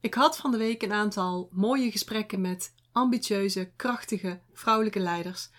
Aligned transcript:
Ik 0.00 0.14
had 0.14 0.36
van 0.36 0.50
de 0.50 0.56
week 0.56 0.82
een 0.82 0.92
aantal 0.92 1.48
mooie 1.52 1.90
gesprekken 1.90 2.40
met 2.40 2.74
ambitieuze, 2.92 3.70
krachtige 3.76 4.40
vrouwelijke 4.52 5.00
leiders. 5.00 5.50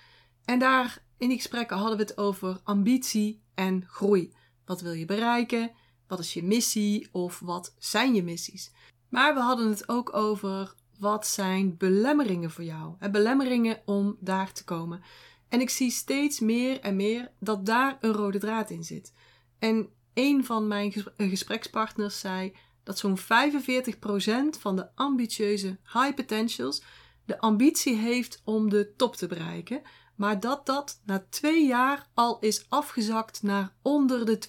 En 0.46 0.60
daar 0.60 1.02
in 1.18 1.28
die 1.28 1.38
gesprekken 1.38 1.78
hadden 1.78 1.98
we 1.98 2.04
het 2.04 2.18
over 2.18 2.60
ambitie 2.64 3.42
en 3.54 3.84
groei. 3.88 4.34
Wat 4.66 4.82
wil 4.82 4.92
je 4.92 5.06
bereiken? 5.06 5.72
Wat 6.08 6.20
is 6.20 6.34
je 6.34 6.44
missie? 6.44 7.08
Of 7.12 7.40
wat 7.40 7.76
zijn 7.78 8.16
je 8.16 8.24
missies? 8.24 8.72
Maar 9.10 9.34
we 9.34 9.40
hadden 9.40 9.70
het 9.70 9.90
ook 9.90 10.16
over 10.16 10.76
wat 11.00 11.28
zijn 11.28 11.78
belemmeringen 11.78 12.52
voor 12.52 12.64
jou? 12.64 12.96
En 13.00 13.12
belemmeringen 13.12 13.82
om 13.86 14.18
daar 14.20 14.52
te 14.52 14.64
komen. 14.64 15.02
En 15.50 15.62
ik 15.62 15.70
zie 15.70 15.92
steeds 15.92 16.40
meer 16.40 16.80
en 16.80 16.96
meer 16.96 17.32
dat 17.40 17.66
daar 17.66 17.98
een 18.02 18.14
rode 18.14 18.40
draad 18.40 18.70
in 18.70 18.84
zit. 18.84 19.14
En 19.60 19.90
een 20.14 20.46
van 20.46 20.68
mijn 20.68 20.94
gesprekspartners 21.18 22.20
zei 22.20 22.54
dat 22.88 22.98
zo'n 22.98 23.18
45% 23.18 24.60
van 24.60 24.76
de 24.76 24.96
ambitieuze 24.96 25.78
high 25.94 26.14
potentials 26.14 26.82
de 27.26 27.40
ambitie 27.40 27.96
heeft 27.96 28.42
om 28.44 28.70
de 28.70 28.94
top 28.96 29.16
te 29.16 29.28
bereiken, 29.28 29.82
maar 30.16 30.40
dat 30.40 30.66
dat 30.66 31.02
na 31.06 31.26
twee 31.30 31.66
jaar 31.66 32.08
al 32.14 32.40
is 32.40 32.66
afgezakt 32.70 33.44
naar 33.44 33.74
onder 33.82 34.26
de 34.26 34.40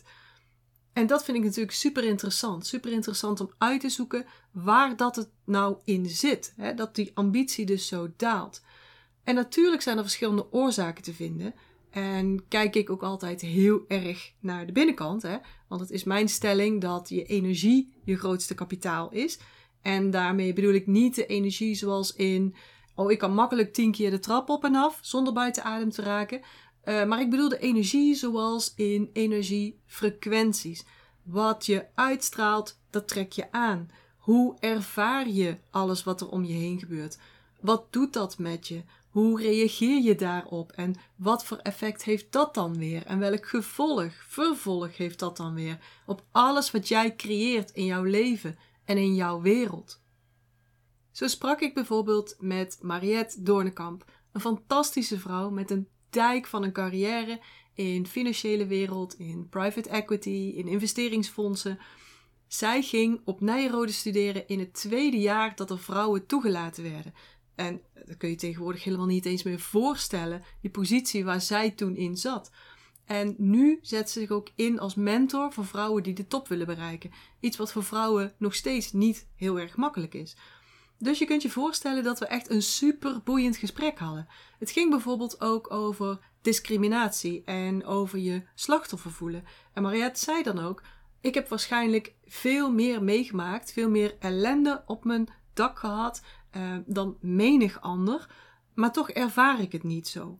20%. 0.00 0.04
En 0.92 1.06
dat 1.06 1.24
vind 1.24 1.36
ik 1.36 1.44
natuurlijk 1.44 1.74
super 1.74 2.04
interessant. 2.04 2.66
Super 2.66 2.92
interessant 2.92 3.40
om 3.40 3.52
uit 3.58 3.80
te 3.80 3.88
zoeken 3.88 4.26
waar 4.52 4.96
dat 4.96 5.16
het 5.16 5.28
nou 5.44 5.76
in 5.84 6.06
zit. 6.06 6.52
Hè? 6.56 6.74
Dat 6.74 6.94
die 6.94 7.10
ambitie 7.14 7.66
dus 7.66 7.86
zo 7.86 8.12
daalt. 8.16 8.62
En 9.24 9.34
natuurlijk 9.34 9.82
zijn 9.82 9.96
er 9.96 10.02
verschillende 10.02 10.52
oorzaken 10.52 11.02
te 11.02 11.14
vinden. 11.14 11.54
En 11.90 12.48
kijk 12.48 12.74
ik 12.74 12.90
ook 12.90 13.02
altijd 13.02 13.40
heel 13.40 13.84
erg 13.88 14.32
naar 14.40 14.66
de 14.66 14.72
binnenkant. 14.72 15.22
Hè? 15.22 15.36
Want 15.68 15.80
het 15.80 15.90
is 15.90 16.04
mijn 16.04 16.28
stelling 16.28 16.80
dat 16.80 17.08
je 17.08 17.24
energie 17.24 17.92
je 18.04 18.16
grootste 18.16 18.54
kapitaal 18.54 19.10
is. 19.10 19.38
En 19.82 20.10
daarmee 20.10 20.52
bedoel 20.52 20.72
ik 20.72 20.86
niet 20.86 21.14
de 21.14 21.26
energie 21.26 21.74
zoals 21.74 22.14
in. 22.14 22.54
Oh, 22.94 23.10
ik 23.10 23.18
kan 23.18 23.34
makkelijk 23.34 23.72
tien 23.72 23.92
keer 23.92 24.10
de 24.10 24.18
trap 24.18 24.48
op 24.48 24.64
en 24.64 24.74
af 24.74 24.98
zonder 25.02 25.32
buiten 25.32 25.64
adem 25.64 25.90
te 25.90 26.02
raken. 26.02 26.40
Uh, 26.84 27.04
maar 27.04 27.20
ik 27.20 27.30
bedoel 27.30 27.48
de 27.48 27.58
energie 27.58 28.14
zoals 28.14 28.72
in 28.76 29.10
energiefrequenties. 29.12 30.84
Wat 31.22 31.66
je 31.66 31.86
uitstraalt, 31.94 32.80
dat 32.90 33.08
trek 33.08 33.32
je 33.32 33.52
aan. 33.52 33.90
Hoe 34.16 34.56
ervaar 34.58 35.28
je 35.28 35.56
alles 35.70 36.04
wat 36.04 36.20
er 36.20 36.28
om 36.28 36.44
je 36.44 36.52
heen 36.52 36.78
gebeurt? 36.78 37.18
Wat 37.60 37.92
doet 37.92 38.12
dat 38.12 38.38
met 38.38 38.68
je? 38.68 38.82
Hoe 39.08 39.40
reageer 39.40 40.02
je 40.02 40.14
daarop? 40.14 40.72
En 40.72 40.94
wat 41.16 41.44
voor 41.44 41.56
effect 41.56 42.04
heeft 42.04 42.32
dat 42.32 42.54
dan 42.54 42.78
weer? 42.78 43.06
En 43.06 43.18
welk 43.18 43.48
gevolg, 43.48 44.12
vervolg 44.28 44.96
heeft 44.96 45.18
dat 45.18 45.36
dan 45.36 45.54
weer 45.54 45.78
op 46.06 46.24
alles 46.30 46.70
wat 46.70 46.88
jij 46.88 47.16
creëert 47.16 47.70
in 47.70 47.84
jouw 47.84 48.02
leven 48.02 48.58
en 48.84 48.96
in 48.96 49.14
jouw 49.14 49.40
wereld? 49.40 50.00
Zo 51.10 51.26
sprak 51.26 51.60
ik 51.60 51.74
bijvoorbeeld 51.74 52.36
met 52.38 52.78
Mariette 52.80 53.42
Doornekamp, 53.42 54.04
een 54.32 54.40
fantastische 54.40 55.18
vrouw 55.18 55.50
met 55.50 55.70
een 55.70 55.88
dijk 56.10 56.46
van 56.46 56.62
een 56.62 56.72
carrière 56.72 57.40
in 57.74 58.06
financiële 58.06 58.66
wereld, 58.66 59.18
in 59.18 59.48
private 59.48 59.88
equity, 59.88 60.52
in 60.56 60.68
investeringsfondsen. 60.68 61.78
Zij 62.46 62.82
ging 62.82 63.20
op 63.24 63.40
Nijrode 63.40 63.92
studeren 63.92 64.48
in 64.48 64.58
het 64.58 64.74
tweede 64.74 65.18
jaar 65.18 65.56
dat 65.56 65.70
er 65.70 65.78
vrouwen 65.78 66.26
toegelaten 66.26 66.82
werden. 66.82 67.14
En 67.58 67.82
dat 68.06 68.16
kun 68.16 68.28
je 68.28 68.36
tegenwoordig 68.36 68.84
helemaal 68.84 69.06
niet 69.06 69.24
eens 69.24 69.42
meer 69.42 69.60
voorstellen, 69.60 70.42
die 70.60 70.70
positie 70.70 71.24
waar 71.24 71.40
zij 71.40 71.70
toen 71.70 71.96
in 71.96 72.16
zat. 72.16 72.50
En 73.04 73.34
nu 73.38 73.78
zet 73.82 74.10
ze 74.10 74.20
zich 74.20 74.30
ook 74.30 74.48
in 74.54 74.78
als 74.78 74.94
mentor 74.94 75.52
voor 75.52 75.66
vrouwen 75.66 76.02
die 76.02 76.14
de 76.14 76.26
top 76.26 76.48
willen 76.48 76.66
bereiken. 76.66 77.10
Iets 77.40 77.56
wat 77.56 77.72
voor 77.72 77.84
vrouwen 77.84 78.32
nog 78.36 78.54
steeds 78.54 78.92
niet 78.92 79.26
heel 79.36 79.60
erg 79.60 79.76
makkelijk 79.76 80.14
is. 80.14 80.36
Dus 80.98 81.18
je 81.18 81.24
kunt 81.24 81.42
je 81.42 81.50
voorstellen 81.50 82.04
dat 82.04 82.18
we 82.18 82.26
echt 82.26 82.50
een 82.50 82.62
super 82.62 83.20
boeiend 83.24 83.56
gesprek 83.56 83.98
hadden. 83.98 84.28
Het 84.58 84.70
ging 84.70 84.90
bijvoorbeeld 84.90 85.40
ook 85.40 85.72
over 85.72 86.18
discriminatie 86.42 87.42
en 87.44 87.84
over 87.84 88.18
je 88.18 88.42
slachtoffer 88.54 89.10
voelen. 89.10 89.44
En 89.72 89.82
Mariette 89.82 90.20
zei 90.20 90.42
dan 90.42 90.58
ook: 90.58 90.82
Ik 91.20 91.34
heb 91.34 91.48
waarschijnlijk 91.48 92.14
veel 92.26 92.72
meer 92.72 93.02
meegemaakt, 93.02 93.72
veel 93.72 93.90
meer 93.90 94.16
ellende 94.18 94.82
op 94.86 95.04
mijn 95.04 95.28
dak 95.58 95.78
gehad 95.78 96.22
uh, 96.58 96.76
dan 96.86 97.16
menig 97.20 97.80
ander, 97.80 98.28
maar 98.74 98.92
toch 98.92 99.10
ervaar 99.10 99.60
ik 99.60 99.72
het 99.72 99.82
niet 99.82 100.08
zo. 100.08 100.38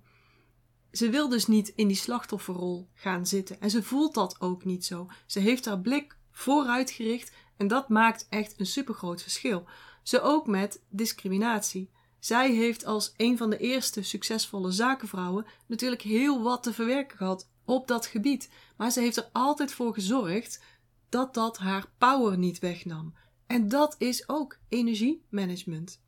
Ze 0.93 1.11
wil 1.11 1.29
dus 1.29 1.47
niet 1.47 1.73
in 1.75 1.87
die 1.87 1.97
slachtofferrol 1.97 2.89
gaan 2.95 3.27
zitten 3.27 3.61
en 3.61 3.71
ze 3.71 3.83
voelt 3.83 4.15
dat 4.15 4.41
ook 4.41 4.65
niet 4.65 4.85
zo. 4.85 5.07
Ze 5.27 5.39
heeft 5.39 5.65
haar 5.65 5.81
blik 5.81 6.17
vooruit 6.31 6.91
gericht 6.91 7.33
en 7.57 7.69
dat 7.69 7.89
maakt 7.89 8.27
echt 8.29 8.61
een 8.61 8.67
supergroot 8.67 9.23
verschil. 9.23 9.65
Zo 10.03 10.19
ook 10.19 10.47
met 10.47 10.83
discriminatie. 10.89 11.91
Zij 12.19 12.53
heeft 12.53 12.85
als 12.85 13.13
een 13.17 13.37
van 13.37 13.51
de 13.51 13.59
eerste 13.59 14.03
succesvolle 14.03 14.71
zakenvrouwen 14.71 15.47
natuurlijk 15.67 16.03
heel 16.03 16.43
wat 16.43 16.63
te 16.63 16.73
verwerken 16.73 17.17
gehad 17.17 17.49
op 17.65 17.89
dat 17.89 18.07
gebied. 18.07 18.51
Maar 18.77 18.91
ze 18.91 19.01
heeft 19.01 19.17
er 19.17 19.29
altijd 19.33 19.73
voor 19.73 19.95
gezorgd 19.95 20.63
dat 21.09 21.35
dat 21.35 21.59
haar 21.59 21.87
power 21.99 22.39
niet 22.39 22.59
wegnam. 22.59 23.15
En 23.47 23.69
dat 23.69 23.95
is 23.99 24.29
ook 24.29 24.59
energiemanagement. 24.69 26.01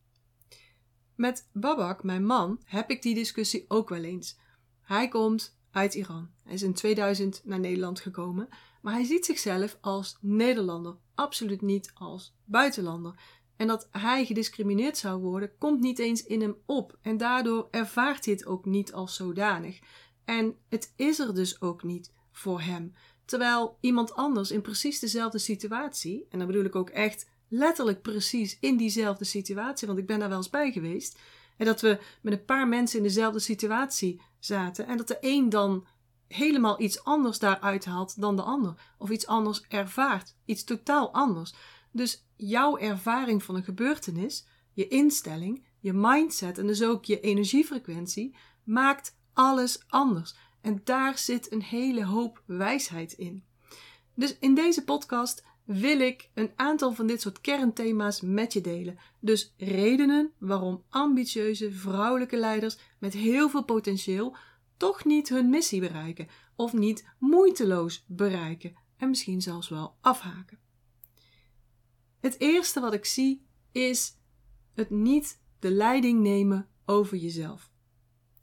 Met 1.20 1.48
Babak, 1.52 2.02
mijn 2.02 2.24
man, 2.24 2.60
heb 2.64 2.90
ik 2.90 3.02
die 3.02 3.14
discussie 3.14 3.64
ook 3.68 3.88
wel 3.88 4.02
eens. 4.02 4.38
Hij 4.80 5.08
komt 5.08 5.56
uit 5.70 5.94
Iran. 5.94 6.30
Hij 6.42 6.54
is 6.54 6.62
in 6.62 6.74
2000 6.74 7.40
naar 7.44 7.60
Nederland 7.60 8.00
gekomen, 8.00 8.48
maar 8.82 8.92
hij 8.92 9.04
ziet 9.04 9.24
zichzelf 9.24 9.78
als 9.80 10.16
Nederlander, 10.20 10.96
absoluut 11.14 11.60
niet 11.60 11.90
als 11.94 12.34
buitenlander. 12.44 13.14
En 13.56 13.66
dat 13.66 13.88
hij 13.90 14.24
gediscrimineerd 14.24 14.96
zou 14.96 15.20
worden, 15.20 15.52
komt 15.58 15.80
niet 15.80 15.98
eens 15.98 16.22
in 16.22 16.40
hem 16.40 16.56
op. 16.66 16.98
En 17.02 17.16
daardoor 17.16 17.68
ervaart 17.70 18.24
hij 18.24 18.34
het 18.34 18.46
ook 18.46 18.64
niet 18.64 18.92
als 18.92 19.14
zodanig. 19.14 19.78
En 20.24 20.56
het 20.68 20.92
is 20.96 21.18
er 21.18 21.34
dus 21.34 21.60
ook 21.60 21.82
niet 21.82 22.12
voor 22.32 22.60
hem. 22.60 22.92
Terwijl 23.24 23.76
iemand 23.80 24.14
anders 24.14 24.50
in 24.50 24.62
precies 24.62 24.98
dezelfde 24.98 25.38
situatie, 25.38 26.26
en 26.30 26.38
dan 26.38 26.46
bedoel 26.46 26.64
ik 26.64 26.76
ook 26.76 26.90
echt 26.90 27.28
letterlijk 27.50 28.02
precies 28.02 28.56
in 28.60 28.76
diezelfde 28.76 29.24
situatie, 29.24 29.86
want 29.86 29.98
ik 29.98 30.06
ben 30.06 30.18
daar 30.18 30.28
wel 30.28 30.36
eens 30.36 30.50
bij 30.50 30.72
geweest, 30.72 31.18
en 31.56 31.66
dat 31.66 31.80
we 31.80 31.98
met 32.22 32.32
een 32.32 32.44
paar 32.44 32.68
mensen 32.68 32.98
in 32.98 33.04
dezelfde 33.04 33.38
situatie 33.38 34.20
zaten 34.38 34.86
en 34.86 34.96
dat 34.96 35.08
de 35.08 35.18
een 35.20 35.48
dan 35.48 35.86
helemaal 36.26 36.80
iets 36.80 37.04
anders 37.04 37.38
daaruit 37.38 37.84
haalt 37.84 38.20
dan 38.20 38.36
de 38.36 38.42
ander, 38.42 38.74
of 38.98 39.10
iets 39.10 39.26
anders 39.26 39.62
ervaart, 39.68 40.34
iets 40.44 40.64
totaal 40.64 41.12
anders. 41.12 41.54
Dus 41.92 42.26
jouw 42.36 42.78
ervaring 42.78 43.42
van 43.42 43.54
een 43.54 43.64
gebeurtenis, 43.64 44.46
je 44.72 44.88
instelling, 44.88 45.64
je 45.78 45.92
mindset 45.92 46.58
en 46.58 46.66
dus 46.66 46.82
ook 46.82 47.04
je 47.04 47.20
energiefrequentie 47.20 48.36
maakt 48.64 49.16
alles 49.32 49.84
anders. 49.88 50.34
En 50.60 50.80
daar 50.84 51.18
zit 51.18 51.52
een 51.52 51.62
hele 51.62 52.04
hoop 52.04 52.42
wijsheid 52.46 53.12
in. 53.12 53.44
Dus 54.14 54.38
in 54.38 54.54
deze 54.54 54.84
podcast 54.84 55.44
wil 55.72 56.00
ik 56.00 56.30
een 56.34 56.52
aantal 56.56 56.92
van 56.92 57.06
dit 57.06 57.20
soort 57.20 57.40
kernthema's 57.40 58.20
met 58.20 58.52
je 58.52 58.60
delen. 58.60 58.98
Dus 59.20 59.54
redenen 59.56 60.32
waarom 60.38 60.84
ambitieuze 60.88 61.72
vrouwelijke 61.72 62.36
leiders 62.36 62.78
met 62.98 63.12
heel 63.12 63.48
veel 63.48 63.64
potentieel 63.64 64.36
toch 64.76 65.04
niet 65.04 65.28
hun 65.28 65.50
missie 65.50 65.80
bereiken 65.80 66.28
of 66.56 66.72
niet 66.72 67.08
moeiteloos 67.18 68.04
bereiken 68.06 68.74
en 68.96 69.08
misschien 69.08 69.42
zelfs 69.42 69.68
wel 69.68 69.96
afhaken. 70.00 70.58
Het 72.20 72.40
eerste 72.40 72.80
wat 72.80 72.94
ik 72.94 73.04
zie 73.04 73.46
is 73.72 74.16
het 74.74 74.90
niet 74.90 75.40
de 75.58 75.70
leiding 75.70 76.20
nemen 76.20 76.68
over 76.84 77.16
jezelf. 77.16 77.70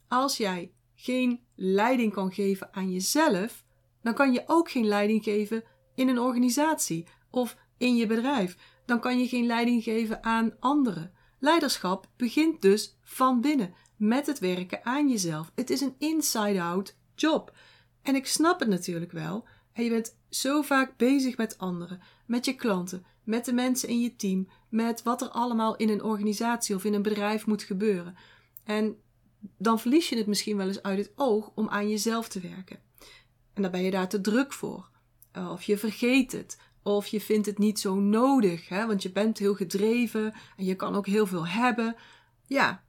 Als 0.06 0.36
jij 0.36 0.72
geen 0.94 1.40
leiding 1.54 2.12
kan 2.12 2.32
geven 2.32 2.74
aan 2.74 2.90
jezelf, 2.90 3.64
dan 4.02 4.14
kan 4.14 4.32
je 4.32 4.44
ook 4.46 4.70
geen 4.70 4.86
leiding 4.86 5.24
geven 5.24 5.64
in 5.94 6.08
een 6.08 6.18
organisatie 6.18 7.06
of 7.30 7.56
in 7.76 7.96
je 7.96 8.06
bedrijf. 8.06 8.56
Dan 8.84 9.00
kan 9.00 9.18
je 9.18 9.28
geen 9.28 9.46
leiding 9.46 9.82
geven 9.82 10.24
aan 10.24 10.56
anderen. 10.60 11.12
Leiderschap 11.38 12.08
begint 12.16 12.62
dus 12.62 12.98
van 13.02 13.40
binnen 13.40 13.74
met 13.96 14.26
het 14.26 14.38
werken 14.38 14.84
aan 14.84 15.08
jezelf. 15.08 15.52
Het 15.54 15.70
is 15.70 15.80
een 15.80 15.94
inside-out 15.98 16.96
job. 17.14 17.56
En 18.02 18.14
ik 18.14 18.26
snap 18.26 18.60
het 18.60 18.68
natuurlijk 18.68 19.12
wel. 19.12 19.46
En 19.72 19.84
je 19.84 19.90
bent 19.90 20.18
zo 20.30 20.62
vaak 20.62 20.96
bezig 20.96 21.36
met 21.36 21.58
anderen, 21.58 22.00
met 22.26 22.44
je 22.44 22.54
klanten, 22.54 23.04
met 23.24 23.44
de 23.44 23.52
mensen 23.52 23.88
in 23.88 24.00
je 24.00 24.16
team, 24.16 24.48
met 24.68 25.02
wat 25.02 25.22
er 25.22 25.28
allemaal 25.28 25.76
in 25.76 25.88
een 25.88 26.02
organisatie 26.02 26.74
of 26.74 26.84
in 26.84 26.94
een 26.94 27.02
bedrijf 27.02 27.46
moet 27.46 27.62
gebeuren. 27.62 28.16
En 28.64 28.96
dan 29.58 29.80
verlies 29.80 30.08
je 30.08 30.16
het 30.16 30.26
misschien 30.26 30.56
wel 30.56 30.66
eens 30.66 30.82
uit 30.82 30.98
het 30.98 31.12
oog 31.14 31.50
om 31.54 31.68
aan 31.68 31.88
jezelf 31.88 32.28
te 32.28 32.40
werken. 32.40 32.80
En 33.54 33.62
dan 33.62 33.70
ben 33.70 33.82
je 33.82 33.90
daar 33.90 34.08
te 34.08 34.20
druk 34.20 34.52
voor. 34.52 34.90
Of 35.34 35.62
je 35.62 35.78
vergeet 35.78 36.32
het. 36.32 36.58
Of 36.88 37.06
je 37.06 37.20
vindt 37.20 37.46
het 37.46 37.58
niet 37.58 37.80
zo 37.80 37.94
nodig, 37.94 38.68
hè? 38.68 38.86
want 38.86 39.02
je 39.02 39.12
bent 39.12 39.38
heel 39.38 39.54
gedreven 39.54 40.34
en 40.56 40.64
je 40.64 40.74
kan 40.74 40.94
ook 40.94 41.06
heel 41.06 41.26
veel 41.26 41.46
hebben. 41.46 41.96
Ja, 42.46 42.82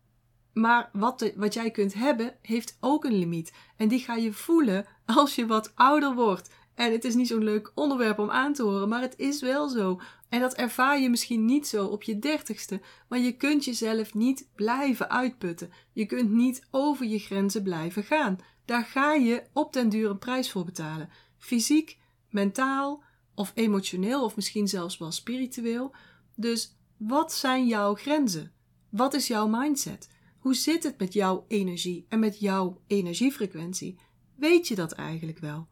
maar 0.54 0.90
wat, 0.94 1.32
wat 1.36 1.54
jij 1.54 1.72
kunt 1.72 1.94
hebben, 1.94 2.36
heeft 2.42 2.78
ook 2.80 3.04
een 3.04 3.18
limiet. 3.20 3.54
En 3.78 3.88
die 3.88 4.00
ga 4.00 4.16
je 4.16 4.34
voelen 4.34 4.86
als 5.06 5.36
je 5.36 5.46
wat 5.46 5.72
ouder 5.76 6.16
wordt. 6.16 6.50
En 6.76 6.92
het 6.92 7.04
is 7.04 7.16
niet 7.16 7.28
zo'n 7.28 7.44
leuk 7.44 7.72
onderwerp 7.76 8.20
om 8.20 8.30
aan 8.30 8.54
te 8.54 8.64
horen, 8.64 8.90
maar 8.90 9.02
het 9.02 9.18
is 9.18 9.42
wel 9.42 9.70
zo. 9.70 10.02
En 10.30 10.40
dat 10.40 10.54
ervaar 10.54 11.00
je 11.00 11.10
misschien 11.10 11.46
niet 11.46 11.68
zo 11.68 11.86
op 11.86 12.04
je 12.04 12.20
dertigste, 12.20 12.82
maar 13.08 13.20
je 13.20 13.38
kunt 13.38 13.66
jezelf 13.66 14.14
niet 14.14 14.48
blijven 14.56 15.10
uitputten. 15.10 15.72
Je 15.94 16.06
kunt 16.06 16.32
niet 16.32 16.68
over 16.72 17.06
je 17.06 17.20
grenzen 17.20 17.64
blijven 17.64 18.04
gaan. 18.04 18.38
Daar 18.66 18.84
ga 18.84 19.14
je 19.14 19.44
op 19.54 19.74
den 19.74 19.90
duur 19.90 20.10
een 20.10 20.20
prijs 20.20 20.52
voor 20.52 20.66
betalen. 20.66 21.10
Fysiek, 21.38 21.98
mentaal 22.30 23.08
of 23.40 23.52
emotioneel 23.56 24.24
of 24.24 24.36
misschien 24.36 24.68
zelfs 24.68 24.98
wel 24.98 25.12
spiritueel. 25.12 25.96
Dus 26.36 26.76
wat 26.98 27.34
zijn 27.34 27.68
jouw 27.68 27.96
grenzen? 27.96 28.52
Wat 28.90 29.14
is 29.14 29.28
jouw 29.28 29.48
mindset? 29.48 30.10
Hoe 30.40 30.54
zit 30.54 30.84
het 30.84 31.00
met 31.00 31.14
jouw 31.14 31.46
energie 31.48 32.06
en 32.10 32.20
met 32.20 32.40
jouw 32.40 32.82
energiefrequentie? 32.88 34.00
Weet 34.36 34.68
je 34.68 34.76
dat 34.76 34.92
eigenlijk 34.92 35.40
wel? 35.40 35.68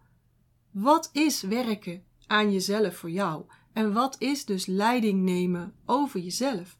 Wat 0.72 1.10
is 1.14 1.42
werken 1.42 2.04
aan 2.28 2.52
jezelf 2.52 2.96
voor 2.96 3.12
jou? 3.12 3.46
En 3.74 3.94
wat 3.94 4.16
is 4.20 4.46
dus 4.46 4.66
leiding 4.66 5.22
nemen 5.22 5.74
over 5.86 6.20
jezelf? 6.20 6.78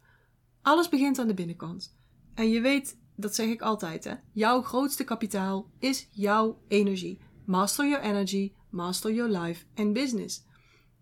Alles 0.62 0.90
begint 0.90 1.20
aan 1.20 1.28
de 1.28 1.34
binnenkant. 1.34 1.96
En 2.34 2.50
je 2.50 2.62
weet, 2.62 2.98
dat 3.16 3.36
zeg 3.36 3.48
ik 3.48 3.62
altijd, 3.62 4.04
hè? 4.04 4.14
Jouw 4.32 4.62
grootste 4.62 5.04
kapitaal 5.04 5.70
is 5.80 6.08
jouw 6.12 6.62
energie. 6.68 7.20
Master 7.46 7.88
your 7.88 8.04
energy, 8.04 8.52
master 8.70 9.14
your 9.14 9.40
life 9.40 9.66
and 9.76 9.94
business. 9.94 10.46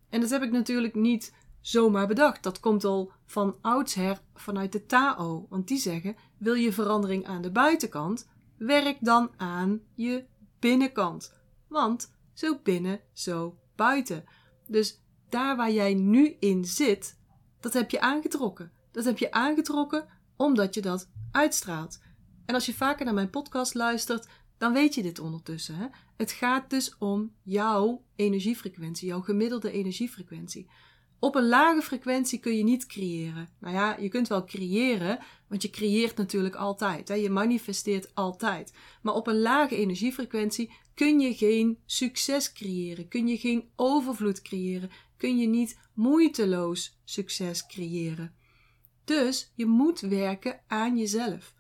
En 0.10 0.22
dat 0.22 0.30
heb 0.30 0.44
ik 0.44 0.52
natuurlijk 0.52 0.96
niet 0.96 1.34
zomaar 1.62 2.08
bedacht. 2.08 2.44
Dat 2.44 2.60
komt 2.60 2.84
al 2.84 3.12
van 3.26 3.56
oudsher 3.62 4.22
vanuit 4.34 4.72
de 4.72 4.86
Tao. 4.86 5.46
Want 5.50 5.68
die 5.68 5.78
zeggen: 5.78 6.16
wil 6.38 6.54
je 6.54 6.74
verandering 6.74 7.26
aan 7.26 7.42
de 7.42 7.52
buitenkant, 7.52 8.30
werk 8.58 8.98
dan 9.02 9.32
aan 9.38 9.82
je 9.94 10.26
binnenkant. 10.60 11.34
Want 11.68 12.14
zo 12.34 12.60
binnen, 12.64 13.00
zo 13.14 13.58
buiten. 13.76 14.24
Dus 14.68 15.02
daar 15.30 15.56
waar 15.56 15.72
jij 15.72 15.94
nu 15.94 16.36
in 16.40 16.66
zit, 16.66 17.18
dat 17.60 17.74
heb 17.74 17.92
je 17.92 18.02
aangetrokken. 18.02 18.72
Dat 18.92 19.06
heb 19.06 19.18
je 19.18 19.32
aangetrokken 19.32 20.06
omdat 20.36 20.74
je 20.74 20.82
dat 20.82 21.10
uitstraalt. 21.32 22.00
En 22.46 22.54
als 22.54 22.66
je 22.66 22.74
vaker 22.74 23.06
naar 23.06 23.14
mijn 23.14 23.30
podcast 23.30 23.74
luistert, 23.74 24.28
dan 24.58 24.74
weet 24.74 24.96
je 24.96 25.02
dit 25.02 25.20
ondertussen. 25.20 25.76
Hè? 25.76 25.86
Het 26.18 26.32
gaat 26.32 26.70
dus 26.70 26.98
om 26.98 27.32
jouw 27.44 28.04
energiefrequentie, 28.16 29.08
jouw 29.08 29.22
gemiddelde 29.22 29.72
energiefrequentie. 29.72 30.70
Op 31.20 31.36
een 31.36 31.48
lage 31.48 31.82
frequentie 31.82 32.40
kun 32.40 32.58
je 32.58 32.64
niet 32.64 32.86
creëren. 32.86 33.50
Nou 33.60 33.76
ja, 33.76 33.98
je 34.00 34.10
kunt 34.10 34.28
wel 34.28 34.44
creëren, 34.44 35.20
want 35.48 35.62
je 35.62 35.70
creëert 35.70 36.18
natuurlijk 36.18 36.56
altijd. 36.56 37.08
Hè? 37.08 37.14
Je 37.14 37.30
manifesteert 37.30 38.16
altijd. 38.16 38.74
Maar 39.02 39.14
op 39.14 39.28
een 39.28 39.40
lage 39.40 39.76
energiefrequentie 39.76 40.74
kun 40.94 41.20
je 41.20 41.34
geen 41.34 41.80
succes 41.86 42.54
creëren. 42.54 43.08
Kun 43.08 43.28
je 43.28 43.38
geen 43.38 43.70
overvloed 43.76 44.42
creëren. 44.42 44.90
Kun 45.18 45.38
je 45.38 45.48
niet 45.48 45.80
moeiteloos 45.94 47.00
succes 47.04 47.66
creëren. 47.66 48.36
Dus 49.04 49.52
je 49.56 49.66
moet 49.66 50.00
werken 50.00 50.62
aan 50.68 50.98
jezelf. 50.98 51.54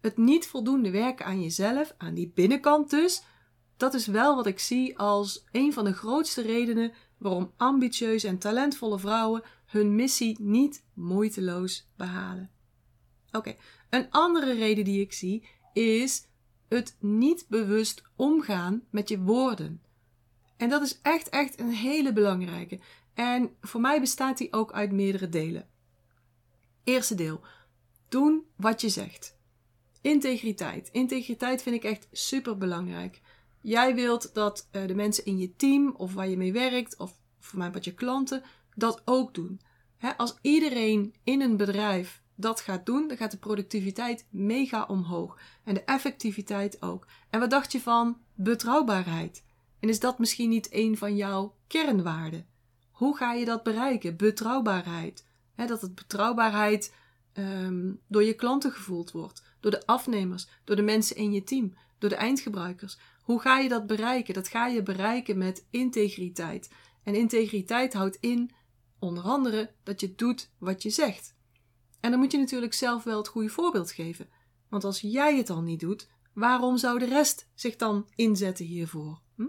Het 0.00 0.16
niet 0.16 0.46
voldoende 0.46 0.90
werken 0.90 1.26
aan 1.26 1.42
jezelf, 1.42 1.94
aan 1.96 2.14
die 2.14 2.32
binnenkant 2.34 2.90
dus, 2.90 3.22
dat 3.78 3.94
is 3.94 4.06
wel 4.06 4.36
wat 4.36 4.46
ik 4.46 4.58
zie 4.58 4.98
als 4.98 5.44
een 5.52 5.72
van 5.72 5.84
de 5.84 5.92
grootste 5.92 6.42
redenen 6.42 6.92
waarom 7.18 7.52
ambitieuze 7.56 8.28
en 8.28 8.38
talentvolle 8.38 8.98
vrouwen 8.98 9.42
hun 9.66 9.94
missie 9.94 10.36
niet 10.40 10.84
moeiteloos 10.94 11.86
behalen. 11.96 12.50
Oké, 13.32 13.56
een 13.90 14.10
andere 14.10 14.52
reden 14.52 14.84
die 14.84 15.00
ik 15.00 15.12
zie 15.12 15.48
is 15.72 16.26
het 16.68 16.96
niet 17.00 17.46
bewust 17.48 18.02
omgaan 18.16 18.82
met 18.90 19.08
je 19.08 19.18
woorden. 19.18 19.82
En 20.56 20.68
dat 20.68 20.82
is 20.82 20.98
echt, 21.02 21.28
echt 21.28 21.60
een 21.60 21.72
hele 21.72 22.12
belangrijke. 22.12 22.80
En 23.14 23.56
voor 23.60 23.80
mij 23.80 24.00
bestaat 24.00 24.38
die 24.38 24.52
ook 24.52 24.72
uit 24.72 24.92
meerdere 24.92 25.28
delen. 25.28 25.68
Eerste 26.84 27.14
deel: 27.14 27.40
doen 28.08 28.44
wat 28.56 28.80
je 28.80 28.88
zegt. 28.88 29.36
Integriteit. 30.00 30.88
Integriteit 30.92 31.62
vind 31.62 31.76
ik 31.76 31.84
echt 31.84 32.08
super 32.12 32.58
belangrijk. 32.58 33.20
Jij 33.60 33.94
wilt 33.94 34.34
dat 34.34 34.68
uh, 34.72 34.86
de 34.86 34.94
mensen 34.94 35.24
in 35.24 35.38
je 35.38 35.56
team 35.56 35.94
of 35.96 36.14
waar 36.14 36.28
je 36.28 36.36
mee 36.36 36.52
werkt, 36.52 36.96
of 36.96 37.14
voor 37.38 37.58
mij 37.58 37.72
wat 37.72 37.84
je 37.84 37.94
klanten, 37.94 38.42
dat 38.74 39.02
ook 39.04 39.34
doen. 39.34 39.60
als 40.16 40.38
iedereen 40.40 41.14
in 41.24 41.40
een 41.40 41.56
bedrijf 41.56 42.22
dat 42.34 42.60
gaat 42.60 42.86
doen, 42.86 43.08
dan 43.08 43.16
gaat 43.16 43.30
de 43.30 43.36
productiviteit 43.36 44.26
mega 44.30 44.84
omhoog. 44.84 45.38
En 45.64 45.74
de 45.74 45.84
effectiviteit 45.84 46.82
ook. 46.82 47.06
En 47.30 47.40
wat 47.40 47.50
dacht 47.50 47.72
je 47.72 47.80
van 47.80 48.18
betrouwbaarheid? 48.34 49.44
En 49.80 49.88
is 49.88 50.00
dat 50.00 50.18
misschien 50.18 50.48
niet 50.48 50.68
een 50.70 50.96
van 50.96 51.16
jouw 51.16 51.54
kernwaarden? 51.66 52.46
Hoe 52.90 53.16
ga 53.16 53.32
je 53.32 53.44
dat 53.44 53.62
bereiken? 53.62 54.16
Betrouwbaarheid. 54.16 55.26
dat 55.54 55.80
het 55.80 55.94
betrouwbaarheid 55.94 56.94
um, 57.34 58.00
door 58.06 58.24
je 58.24 58.34
klanten 58.34 58.72
gevoeld 58.72 59.10
wordt, 59.10 59.42
door 59.60 59.70
de 59.70 59.86
afnemers, 59.86 60.48
door 60.64 60.76
de 60.76 60.82
mensen 60.82 61.16
in 61.16 61.32
je 61.32 61.44
team, 61.44 61.74
door 61.98 62.10
de 62.10 62.16
eindgebruikers. 62.16 62.98
Hoe 63.28 63.40
ga 63.40 63.58
je 63.58 63.68
dat 63.68 63.86
bereiken? 63.86 64.34
Dat 64.34 64.48
ga 64.48 64.66
je 64.66 64.82
bereiken 64.82 65.38
met 65.38 65.66
integriteit. 65.70 66.70
En 67.02 67.14
integriteit 67.14 67.92
houdt 67.92 68.16
in, 68.20 68.50
onder 68.98 69.24
andere, 69.24 69.70
dat 69.82 70.00
je 70.00 70.14
doet 70.14 70.50
wat 70.58 70.82
je 70.82 70.90
zegt. 70.90 71.34
En 72.00 72.10
dan 72.10 72.20
moet 72.20 72.32
je 72.32 72.38
natuurlijk 72.38 72.74
zelf 72.74 73.04
wel 73.04 73.16
het 73.16 73.28
goede 73.28 73.48
voorbeeld 73.48 73.90
geven. 73.90 74.28
Want 74.68 74.84
als 74.84 75.00
jij 75.00 75.36
het 75.36 75.50
al 75.50 75.62
niet 75.62 75.80
doet, 75.80 76.08
waarom 76.32 76.76
zou 76.76 76.98
de 76.98 77.04
rest 77.04 77.48
zich 77.54 77.76
dan 77.76 78.08
inzetten 78.14 78.64
hiervoor? 78.64 79.20
Hm? 79.36 79.48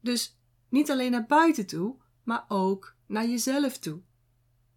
Dus 0.00 0.38
niet 0.68 0.90
alleen 0.90 1.10
naar 1.10 1.26
buiten 1.26 1.66
toe, 1.66 1.96
maar 2.24 2.44
ook 2.48 2.94
naar 3.06 3.26
jezelf 3.26 3.78
toe. 3.78 4.00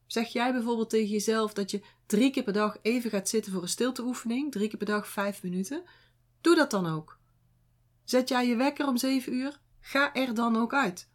Zeg 0.05 0.27
jij 0.27 0.53
bijvoorbeeld 0.53 0.89
tegen 0.89 1.09
jezelf 1.09 1.53
dat 1.53 1.71
je 1.71 1.81
drie 2.05 2.31
keer 2.31 2.43
per 2.43 2.53
dag 2.53 2.77
even 2.81 3.09
gaat 3.09 3.29
zitten 3.29 3.51
voor 3.51 3.61
een 3.61 3.67
stilteoefening, 3.67 4.51
drie 4.51 4.67
keer 4.67 4.77
per 4.77 4.87
dag 4.87 5.07
vijf 5.07 5.43
minuten? 5.43 5.83
Doe 6.41 6.55
dat 6.55 6.71
dan 6.71 6.85
ook. 6.85 7.19
Zet 8.11 8.29
jij 8.29 8.47
je 8.47 8.55
wekker 8.55 8.87
om 8.87 8.97
zeven 8.97 9.33
uur? 9.33 9.59
Ga 9.79 10.13
er 10.13 10.33
dan 10.33 10.55
ook 10.55 10.73
uit. 10.73 11.09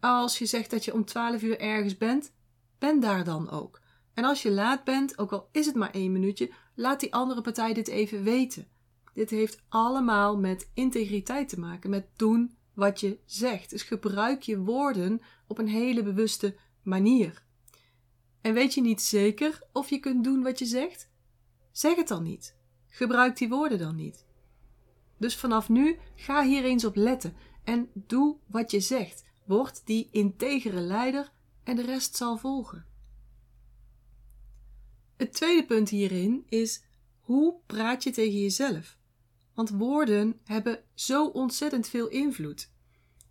Als 0.00 0.38
je 0.38 0.46
zegt 0.46 0.70
dat 0.70 0.84
je 0.84 0.94
om 0.94 1.04
twaalf 1.04 1.42
uur 1.42 1.60
ergens 1.60 1.96
bent, 1.96 2.32
ben 2.78 3.00
daar 3.00 3.24
dan 3.24 3.50
ook. 3.50 3.80
En 4.14 4.24
als 4.24 4.42
je 4.42 4.50
laat 4.50 4.84
bent, 4.84 5.18
ook 5.18 5.32
al 5.32 5.48
is 5.52 5.66
het 5.66 5.74
maar 5.74 5.90
één 5.90 6.12
minuutje, 6.12 6.52
laat 6.74 7.00
die 7.00 7.14
andere 7.14 7.40
partij 7.40 7.72
dit 7.72 7.88
even 7.88 8.22
weten. 8.22 8.68
Dit 9.14 9.30
heeft 9.30 9.62
allemaal 9.68 10.38
met 10.38 10.70
integriteit 10.74 11.48
te 11.48 11.60
maken, 11.60 11.90
met 11.90 12.06
doen 12.16 12.56
wat 12.74 13.00
je 13.00 13.18
zegt. 13.24 13.70
Dus 13.70 13.82
gebruik 13.82 14.42
je 14.42 14.58
woorden 14.58 15.20
op 15.46 15.58
een 15.58 15.68
hele 15.68 16.02
bewuste 16.02 16.56
manier. 16.82 17.44
En 18.40 18.54
weet 18.54 18.74
je 18.74 18.80
niet 18.80 19.02
zeker 19.02 19.62
of 19.72 19.90
je 19.90 19.98
kunt 19.98 20.24
doen 20.24 20.42
wat 20.42 20.58
je 20.58 20.66
zegt? 20.66 21.10
Zeg 21.72 21.96
het 21.96 22.08
dan 22.08 22.22
niet. 22.22 22.56
Gebruik 22.88 23.36
die 23.36 23.48
woorden 23.48 23.78
dan 23.78 23.96
niet. 23.96 24.30
Dus 25.22 25.36
vanaf 25.36 25.68
nu 25.68 25.98
ga 26.14 26.44
hier 26.44 26.64
eens 26.64 26.84
op 26.84 26.96
letten 26.96 27.34
en 27.64 27.90
doe 27.94 28.36
wat 28.46 28.70
je 28.70 28.80
zegt. 28.80 29.24
Word 29.44 29.86
die 29.86 30.08
integere 30.10 30.80
leider 30.80 31.32
en 31.64 31.76
de 31.76 31.82
rest 31.82 32.16
zal 32.16 32.36
volgen. 32.36 32.86
Het 35.16 35.32
tweede 35.32 35.66
punt 35.66 35.88
hierin 35.88 36.46
is 36.48 36.84
hoe 37.20 37.54
praat 37.66 38.02
je 38.02 38.10
tegen 38.10 38.40
jezelf? 38.40 38.98
Want 39.54 39.70
woorden 39.70 40.40
hebben 40.44 40.84
zo 40.94 41.26
ontzettend 41.26 41.88
veel 41.88 42.08
invloed. 42.08 42.70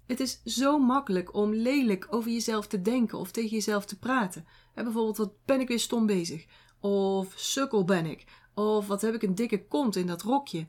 Het 0.05 0.19
is 0.19 0.41
zo 0.43 0.79
makkelijk 0.79 1.33
om 1.33 1.53
lelijk 1.53 2.07
over 2.09 2.31
jezelf 2.31 2.67
te 2.67 2.81
denken 2.81 3.17
of 3.17 3.31
tegen 3.31 3.49
jezelf 3.49 3.85
te 3.85 3.99
praten. 3.99 4.45
En 4.73 4.83
bijvoorbeeld, 4.83 5.17
wat 5.17 5.45
ben 5.45 5.59
ik 5.59 5.67
weer 5.67 5.79
stom 5.79 6.05
bezig? 6.05 6.45
Of 6.79 7.33
sukkel 7.35 7.85
ben 7.85 8.05
ik? 8.05 8.25
Of 8.53 8.87
wat 8.87 9.01
heb 9.01 9.13
ik 9.13 9.23
een 9.23 9.35
dikke 9.35 9.67
kont 9.67 9.95
in 9.95 10.07
dat 10.07 10.21
rokje? 10.21 10.67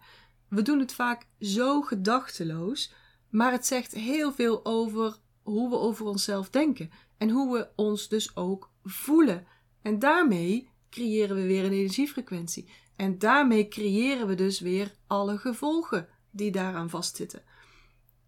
We 0.53 0.63
doen 0.63 0.79
het 0.79 0.93
vaak 0.93 1.27
zo 1.41 1.83
gedachteloos, 1.83 2.93
maar 3.29 3.53
het 3.53 3.67
zegt 3.67 3.93
heel 3.93 4.33
veel 4.33 4.65
over 4.65 5.17
hoe 5.43 5.71
we 5.71 5.77
over 5.77 6.07
onszelf 6.07 6.51
denken 6.51 6.91
en 7.19 7.31
hoe 7.31 7.53
we 7.53 7.69
ons 7.77 8.09
dus 8.09 8.37
ook 8.37 8.71
voelen. 8.85 9.47
En 9.83 9.99
daarmee 9.99 10.71
creëren 10.91 11.37
we 11.37 11.43
weer 11.43 11.65
een 11.65 11.73
energiefrequentie. 11.73 12.69
En 12.97 13.19
daarmee 13.19 13.69
creëren 13.69 14.27
we 14.27 14.35
dus 14.35 14.61
weer 14.61 14.95
alle 15.07 15.39
gevolgen 15.39 16.09
die 16.31 16.51
daaraan 16.51 16.91
vastzitten. 16.91 17.43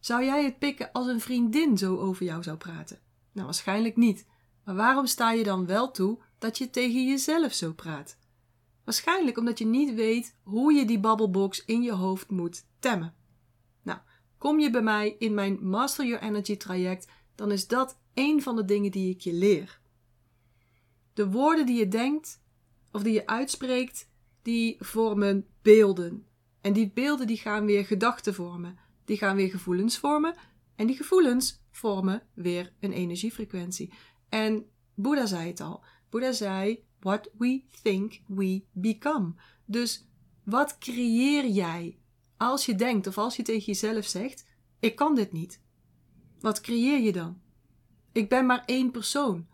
Zou 0.00 0.24
jij 0.24 0.44
het 0.44 0.58
pikken 0.58 0.92
als 0.92 1.06
een 1.06 1.20
vriendin 1.20 1.78
zo 1.78 1.96
over 1.96 2.24
jou 2.24 2.42
zou 2.42 2.56
praten? 2.56 2.98
Nou, 3.32 3.46
waarschijnlijk 3.46 3.96
niet. 3.96 4.26
Maar 4.64 4.74
waarom 4.74 5.06
sta 5.06 5.32
je 5.32 5.44
dan 5.44 5.66
wel 5.66 5.90
toe 5.90 6.18
dat 6.38 6.58
je 6.58 6.70
tegen 6.70 7.08
jezelf 7.08 7.52
zo 7.52 7.72
praat? 7.72 8.16
Waarschijnlijk 8.84 9.38
omdat 9.38 9.58
je 9.58 9.66
niet 9.66 9.94
weet 9.94 10.36
hoe 10.42 10.72
je 10.72 10.84
die 10.84 11.00
babbelbox 11.00 11.64
in 11.64 11.82
je 11.82 11.92
hoofd 11.92 12.30
moet 12.30 12.64
temmen. 12.78 13.14
Nou, 13.82 13.98
kom 14.38 14.60
je 14.60 14.70
bij 14.70 14.82
mij 14.82 15.16
in 15.18 15.34
mijn 15.34 15.68
Master 15.68 16.06
Your 16.06 16.22
Energy 16.22 16.56
traject, 16.56 17.08
dan 17.34 17.50
is 17.50 17.66
dat 17.66 17.98
een 18.14 18.42
van 18.42 18.56
de 18.56 18.64
dingen 18.64 18.90
die 18.90 19.10
ik 19.10 19.20
je 19.20 19.32
leer. 19.32 19.80
De 21.12 21.30
woorden 21.30 21.66
die 21.66 21.78
je 21.78 21.88
denkt 21.88 22.42
of 22.92 23.02
die 23.02 23.12
je 23.12 23.26
uitspreekt, 23.26 24.08
die 24.42 24.76
vormen 24.78 25.46
beelden. 25.62 26.26
En 26.60 26.72
die 26.72 26.90
beelden 26.90 27.26
die 27.26 27.36
gaan 27.36 27.64
weer 27.64 27.84
gedachten 27.84 28.34
vormen. 28.34 28.78
Die 29.04 29.16
gaan 29.16 29.36
weer 29.36 29.50
gevoelens 29.50 29.98
vormen. 29.98 30.34
En 30.76 30.86
die 30.86 30.96
gevoelens 30.96 31.62
vormen 31.70 32.22
weer 32.34 32.72
een 32.80 32.92
energiefrequentie. 32.92 33.92
En 34.28 34.66
Boeddha 34.94 35.26
zei 35.26 35.48
het 35.48 35.60
al. 35.60 35.84
Boeddha 36.10 36.32
zei: 36.32 36.84
What 37.04 37.30
we 37.38 37.62
think, 37.82 38.20
we 38.26 38.64
become. 38.72 39.34
Dus 39.64 40.08
wat 40.44 40.78
creëer 40.78 41.46
jij 41.46 41.98
als 42.36 42.66
je 42.66 42.74
denkt 42.74 43.06
of 43.06 43.18
als 43.18 43.36
je 43.36 43.42
tegen 43.42 43.64
jezelf 43.64 44.06
zegt: 44.06 44.46
Ik 44.80 44.96
kan 44.96 45.14
dit 45.14 45.32
niet? 45.32 45.60
Wat 46.40 46.60
creëer 46.60 47.00
je 47.00 47.12
dan? 47.12 47.40
Ik 48.12 48.28
ben 48.28 48.46
maar 48.46 48.62
één 48.66 48.90
persoon. 48.90 49.46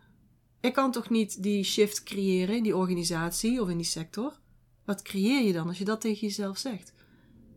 Ik 0.61 0.73
kan 0.73 0.91
toch 0.91 1.09
niet 1.09 1.43
die 1.43 1.63
shift 1.63 2.03
creëren 2.03 2.55
in 2.55 2.63
die 2.63 2.75
organisatie 2.75 3.61
of 3.61 3.69
in 3.69 3.77
die 3.77 3.85
sector? 3.85 4.39
Wat 4.85 5.01
creëer 5.01 5.41
je 5.41 5.53
dan 5.53 5.67
als 5.67 5.77
je 5.77 5.85
dat 5.85 6.01
tegen 6.01 6.27
jezelf 6.27 6.57
zegt? 6.57 6.93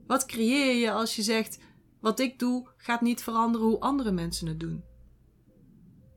Wat 0.07 0.27
creëer 0.27 0.75
je 0.75 0.93
als 0.93 1.17
je 1.17 1.23
zegt: 1.23 1.59
Wat 2.01 2.21
ik 2.21 2.39
doe 2.39 2.69
gaat 2.77 3.01
niet 3.01 3.23
veranderen 3.23 3.67
hoe 3.67 3.81
andere 3.81 4.13
mensen 4.13 4.47
het 4.47 4.61
doen? 4.61 4.85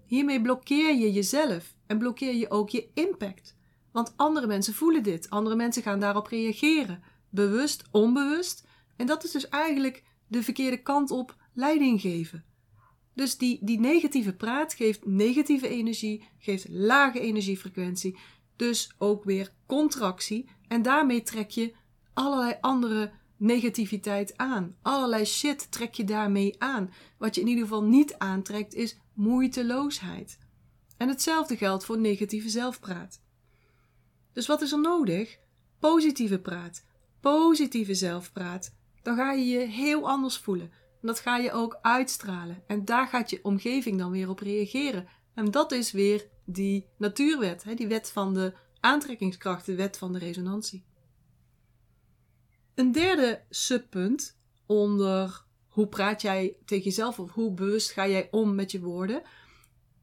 Hiermee 0.06 0.42
blokkeer 0.42 0.96
je 0.96 1.12
jezelf 1.12 1.76
en 1.88 1.98
blokkeer 1.98 2.34
je 2.34 2.50
ook 2.50 2.70
je 2.70 2.90
impact. 2.94 3.57
Want 3.98 4.14
andere 4.16 4.48
mensen 4.48 4.74
voelen 4.74 5.04
dit, 5.04 5.30
andere 5.30 5.56
mensen 5.56 5.84
gaan 5.84 6.00
daarop 6.00 6.28
reageren, 6.28 7.04
bewust, 7.30 7.84
onbewust. 7.92 8.68
En 8.96 9.08
dat 9.08 9.24
is 9.24 9.32
dus 9.32 9.50
eigenlijk 9.50 10.04
de 10.28 10.44
verkeerde 10.44 10.82
kant 10.82 11.12
op 11.12 11.36
leiding 11.54 12.02
geven. 12.02 12.46
Dus 13.14 13.38
die, 13.38 13.60
die 13.62 13.80
negatieve 13.80 14.34
praat 14.34 14.74
geeft 14.74 15.06
negatieve 15.06 15.68
energie, 15.68 16.28
geeft 16.38 16.66
lage 16.70 17.20
energiefrequentie, 17.20 18.18
dus 18.56 18.96
ook 18.98 19.24
weer 19.24 19.54
contractie. 19.68 20.50
En 20.68 20.82
daarmee 20.82 21.22
trek 21.22 21.50
je 21.50 21.74
allerlei 22.14 22.58
andere 22.62 23.12
negativiteit 23.38 24.38
aan. 24.38 24.76
Allerlei 24.82 25.26
shit 25.26 25.72
trek 25.72 25.94
je 25.94 26.04
daarmee 26.04 26.56
aan. 26.58 26.94
Wat 27.18 27.36
je 27.36 27.42
in 27.42 27.48
ieder 27.48 27.64
geval 27.64 27.84
niet 27.84 28.18
aantrekt 28.18 28.74
is 28.74 28.98
moeiteloosheid. 29.14 30.40
En 30.98 31.08
hetzelfde 31.08 31.58
geldt 31.58 31.86
voor 31.86 32.00
negatieve 32.00 32.50
zelfpraat. 32.50 33.26
Dus 34.38 34.48
wat 34.48 34.62
is 34.62 34.72
er 34.72 34.80
nodig? 34.80 35.40
Positieve 35.80 36.40
praat, 36.40 36.86
positieve 37.20 37.94
zelfpraat. 37.94 38.76
Dan 39.02 39.16
ga 39.16 39.32
je 39.32 39.46
je 39.46 39.60
heel 39.60 40.10
anders 40.10 40.38
voelen. 40.38 40.72
En 41.02 41.08
dat 41.08 41.20
ga 41.20 41.38
je 41.38 41.52
ook 41.52 41.80
uitstralen. 41.82 42.64
En 42.68 42.86
daar 42.86 43.08
gaat 43.08 43.30
je 43.30 43.44
omgeving 43.44 43.98
dan 43.98 44.12
weer 44.12 44.30
op 44.30 44.40
reageren. 44.40 45.08
En 45.34 45.52
dat 45.52 45.72
is 45.72 45.92
weer 45.92 46.28
die 46.46 46.88
natuurwet, 46.98 47.64
hè? 47.64 47.74
die 47.74 47.88
wet 47.88 48.12
van 48.12 48.34
de 48.34 48.54
aantrekkingskracht, 48.80 49.66
de 49.66 49.76
wet 49.76 49.98
van 49.98 50.14
de 50.14 50.20
resonantie. 50.20 50.86
Een 52.76 52.92
derde 52.92 53.42
subpunt 53.50 54.38
onder 54.66 55.46
hoe 55.68 55.88
praat 55.88 56.22
jij 56.22 56.58
tegen 56.66 56.86
jezelf 56.86 57.20
of 57.20 57.32
hoe 57.32 57.54
bewust 57.54 57.92
ga 57.92 58.08
jij 58.08 58.28
om 58.32 58.56
met 58.56 58.72
je 58.72 58.80
woorden? 58.80 59.22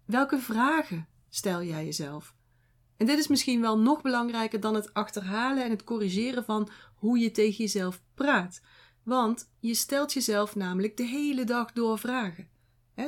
Welke 0.04 0.38
vragen 0.38 1.08
stel 1.28 1.62
jij 1.62 1.84
jezelf? 1.84 2.34
En 2.96 3.06
dit 3.06 3.18
is 3.18 3.28
misschien 3.28 3.60
wel 3.60 3.78
nog 3.78 4.02
belangrijker 4.02 4.60
dan 4.60 4.74
het 4.74 4.94
achterhalen 4.94 5.64
en 5.64 5.70
het 5.70 5.84
corrigeren 5.84 6.44
van 6.44 6.68
hoe 6.94 7.18
je 7.18 7.30
tegen 7.30 7.56
jezelf 7.56 8.02
praat. 8.14 8.60
Want 9.02 9.50
je 9.58 9.74
stelt 9.74 10.12
jezelf 10.12 10.54
namelijk 10.54 10.96
de 10.96 11.06
hele 11.06 11.44
dag 11.44 11.72
door 11.72 11.98
vragen. 11.98 12.48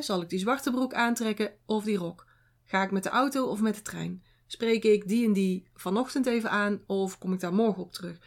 zal 0.00 0.22
ik 0.22 0.28
die 0.28 0.38
zwarte 0.38 0.70
broek 0.70 0.94
aantrekken 0.94 1.52
of 1.66 1.84
die 1.84 1.96
rok? 1.96 2.26
Ga 2.64 2.82
ik 2.82 2.90
met 2.90 3.02
de 3.02 3.08
auto 3.08 3.46
of 3.46 3.60
met 3.60 3.74
de 3.74 3.82
trein? 3.82 4.22
Spreek 4.46 4.84
ik 4.84 5.08
die 5.08 5.26
en 5.26 5.32
die 5.32 5.68
vanochtend 5.74 6.26
even 6.26 6.50
aan 6.50 6.80
of 6.86 7.18
kom 7.18 7.32
ik 7.32 7.40
daar 7.40 7.54
morgen 7.54 7.82
op 7.82 7.92
terug? 7.92 8.18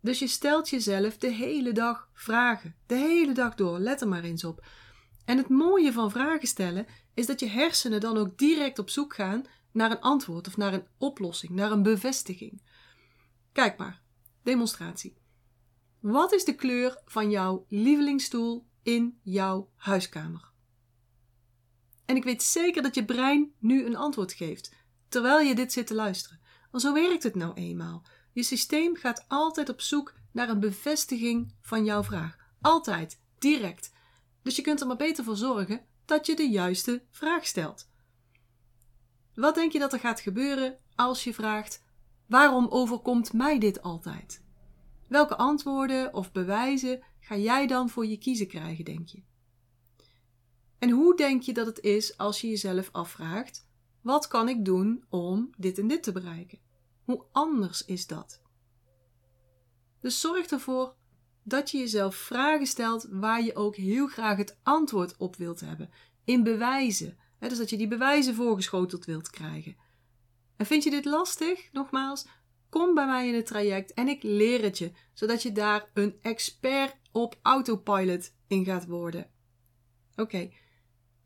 Dus 0.00 0.18
je 0.18 0.26
stelt 0.26 0.68
jezelf 0.68 1.18
de 1.18 1.30
hele 1.30 1.72
dag 1.72 2.08
vragen. 2.12 2.74
De 2.86 2.94
hele 2.94 3.32
dag 3.32 3.54
door. 3.54 3.78
Let 3.78 4.00
er 4.00 4.08
maar 4.08 4.24
eens 4.24 4.44
op. 4.44 4.66
En 5.24 5.36
het 5.36 5.48
mooie 5.48 5.92
van 5.92 6.10
vragen 6.10 6.48
stellen 6.48 6.86
is 7.14 7.26
dat 7.26 7.40
je 7.40 7.48
hersenen 7.48 8.00
dan 8.00 8.16
ook 8.16 8.38
direct 8.38 8.78
op 8.78 8.90
zoek 8.90 9.14
gaan 9.14 9.44
naar 9.74 9.90
een 9.90 10.00
antwoord 10.00 10.46
of 10.46 10.56
naar 10.56 10.72
een 10.72 10.86
oplossing, 10.98 11.52
naar 11.52 11.70
een 11.70 11.82
bevestiging. 11.82 12.62
Kijk 13.52 13.78
maar. 13.78 14.02
Demonstratie. 14.42 15.16
Wat 16.00 16.32
is 16.32 16.44
de 16.44 16.54
kleur 16.54 17.02
van 17.04 17.30
jouw 17.30 17.66
lievelingsstoel 17.68 18.66
in 18.82 19.18
jouw 19.22 19.70
huiskamer? 19.76 20.52
En 22.04 22.16
ik 22.16 22.24
weet 22.24 22.42
zeker 22.42 22.82
dat 22.82 22.94
je 22.94 23.04
brein 23.04 23.52
nu 23.58 23.84
een 23.84 23.96
antwoord 23.96 24.32
geeft, 24.32 24.74
terwijl 25.08 25.40
je 25.40 25.54
dit 25.54 25.72
zit 25.72 25.86
te 25.86 25.94
luisteren. 25.94 26.40
Want 26.70 26.82
zo 26.82 26.92
werkt 26.92 27.22
het 27.22 27.34
nou 27.34 27.54
eenmaal. 27.54 28.02
Je 28.32 28.42
systeem 28.42 28.96
gaat 28.96 29.24
altijd 29.28 29.68
op 29.68 29.80
zoek 29.80 30.14
naar 30.32 30.48
een 30.48 30.60
bevestiging 30.60 31.54
van 31.60 31.84
jouw 31.84 32.02
vraag. 32.02 32.36
Altijd, 32.60 33.20
direct. 33.38 33.92
Dus 34.42 34.56
je 34.56 34.62
kunt 34.62 34.80
er 34.80 34.86
maar 34.86 34.96
beter 34.96 35.24
voor 35.24 35.36
zorgen 35.36 35.86
dat 36.04 36.26
je 36.26 36.36
de 36.36 36.48
juiste 36.48 37.02
vraag 37.10 37.46
stelt. 37.46 37.88
Wat 39.34 39.54
denk 39.54 39.72
je 39.72 39.78
dat 39.78 39.92
er 39.92 39.98
gaat 39.98 40.20
gebeuren 40.20 40.78
als 40.94 41.24
je 41.24 41.34
vraagt: 41.34 41.84
waarom 42.26 42.66
overkomt 42.68 43.32
mij 43.32 43.58
dit 43.58 43.82
altijd? 43.82 44.42
Welke 45.08 45.36
antwoorden 45.36 46.14
of 46.14 46.32
bewijzen 46.32 47.02
ga 47.20 47.36
jij 47.36 47.66
dan 47.66 47.88
voor 47.88 48.06
je 48.06 48.18
kiezen 48.18 48.46
krijgen, 48.46 48.84
denk 48.84 49.08
je? 49.08 49.22
En 50.78 50.90
hoe 50.90 51.16
denk 51.16 51.42
je 51.42 51.52
dat 51.52 51.66
het 51.66 51.80
is 51.80 52.18
als 52.18 52.40
je 52.40 52.48
jezelf 52.48 52.88
afvraagt: 52.92 53.68
wat 54.00 54.28
kan 54.28 54.48
ik 54.48 54.64
doen 54.64 55.04
om 55.08 55.50
dit 55.56 55.78
en 55.78 55.86
dit 55.86 56.02
te 56.02 56.12
bereiken? 56.12 56.58
Hoe 57.04 57.24
anders 57.32 57.84
is 57.84 58.06
dat? 58.06 58.42
Dus 60.00 60.20
zorg 60.20 60.46
ervoor 60.46 60.94
dat 61.42 61.70
je 61.70 61.78
jezelf 61.78 62.14
vragen 62.14 62.66
stelt 62.66 63.06
waar 63.10 63.42
je 63.42 63.54
ook 63.54 63.76
heel 63.76 64.06
graag 64.06 64.36
het 64.36 64.58
antwoord 64.62 65.16
op 65.16 65.36
wilt 65.36 65.60
hebben. 65.60 65.90
In 66.24 66.42
bewijzen. 66.42 67.18
Dus 67.48 67.58
dat 67.58 67.70
je 67.70 67.76
die 67.76 67.88
bewijzen 67.88 68.34
voorgeschoteld 68.34 69.04
wilt 69.04 69.30
krijgen. 69.30 69.76
En 70.56 70.66
vind 70.66 70.82
je 70.82 70.90
dit 70.90 71.04
lastig? 71.04 71.68
Nogmaals, 71.72 72.26
kom 72.68 72.94
bij 72.94 73.06
mij 73.06 73.28
in 73.28 73.34
het 73.34 73.46
traject 73.46 73.92
en 73.92 74.08
ik 74.08 74.22
leer 74.22 74.62
het 74.62 74.78
je, 74.78 74.92
zodat 75.12 75.42
je 75.42 75.52
daar 75.52 75.90
een 75.94 76.16
expert 76.20 76.96
op 77.12 77.38
autopilot 77.42 78.32
in 78.46 78.64
gaat 78.64 78.86
worden. 78.86 79.30
Oké, 80.16 80.50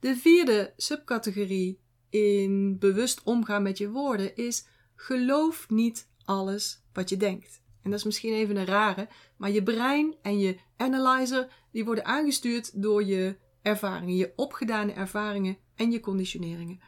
de 0.01 0.17
vierde 0.17 0.73
subcategorie 0.77 1.81
in 2.11 2.79
bewust 2.79 3.23
omgaan 3.23 3.63
met 3.63 3.79
je 3.79 3.91
woorden 3.91 4.37
is 4.37 4.67
geloof 4.95 5.71
niet 5.71 6.09
alles 6.25 6.83
wat 6.93 7.09
je 7.09 7.17
denkt. 7.17 7.63
En 7.83 7.91
dat 7.91 7.99
is 7.99 8.05
misschien 8.05 8.33
even 8.33 8.57
een 8.57 8.67
rare, 8.67 9.09
maar 9.37 9.51
je 9.51 9.63
brein 9.63 10.15
en 10.23 10.39
je 10.39 10.59
analyzer 10.77 11.49
die 11.73 11.85
worden 11.85 12.05
aangestuurd 12.05 12.83
door 12.83 13.05
je 13.05 13.37
ervaringen, 13.63 14.17
je 14.17 14.33
opgedane 14.37 14.93
ervaringen 14.93 15.59
en 15.79 15.91
je 15.91 16.01
conditioneringen. 16.01 16.81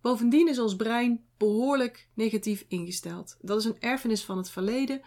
Bovendien 0.00 0.48
is 0.48 0.58
ons 0.58 0.76
brein 0.76 1.24
behoorlijk 1.36 2.08
negatief 2.14 2.64
ingesteld. 2.68 3.36
Dat 3.40 3.58
is 3.58 3.64
een 3.64 3.80
erfenis 3.80 4.24
van 4.24 4.36
het 4.36 4.50
verleden. 4.50 5.00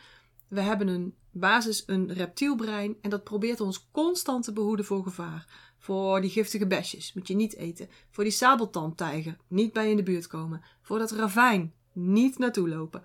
We 0.47 0.61
hebben 0.61 0.87
een 0.87 1.15
basis, 1.31 1.83
een 1.85 2.13
reptielbrein, 2.13 2.95
en 3.01 3.09
dat 3.09 3.23
probeert 3.23 3.61
ons 3.61 3.87
constant 3.91 4.43
te 4.43 4.53
behoeden 4.53 4.85
voor 4.85 5.03
gevaar. 5.03 5.73
Voor 5.77 6.21
die 6.21 6.29
giftige 6.29 6.67
besjes 6.67 7.13
moet 7.13 7.27
je 7.27 7.35
niet 7.35 7.55
eten. 7.55 7.89
Voor 8.09 8.23
die 8.23 8.33
sabeltandtijger 8.33 9.37
niet 9.47 9.73
bij 9.73 9.89
in 9.89 9.95
de 9.95 10.03
buurt 10.03 10.27
komen. 10.27 10.61
Voor 10.81 10.99
dat 10.99 11.11
ravijn 11.11 11.73
niet 11.93 12.37
naartoe 12.37 12.69
lopen. 12.69 13.03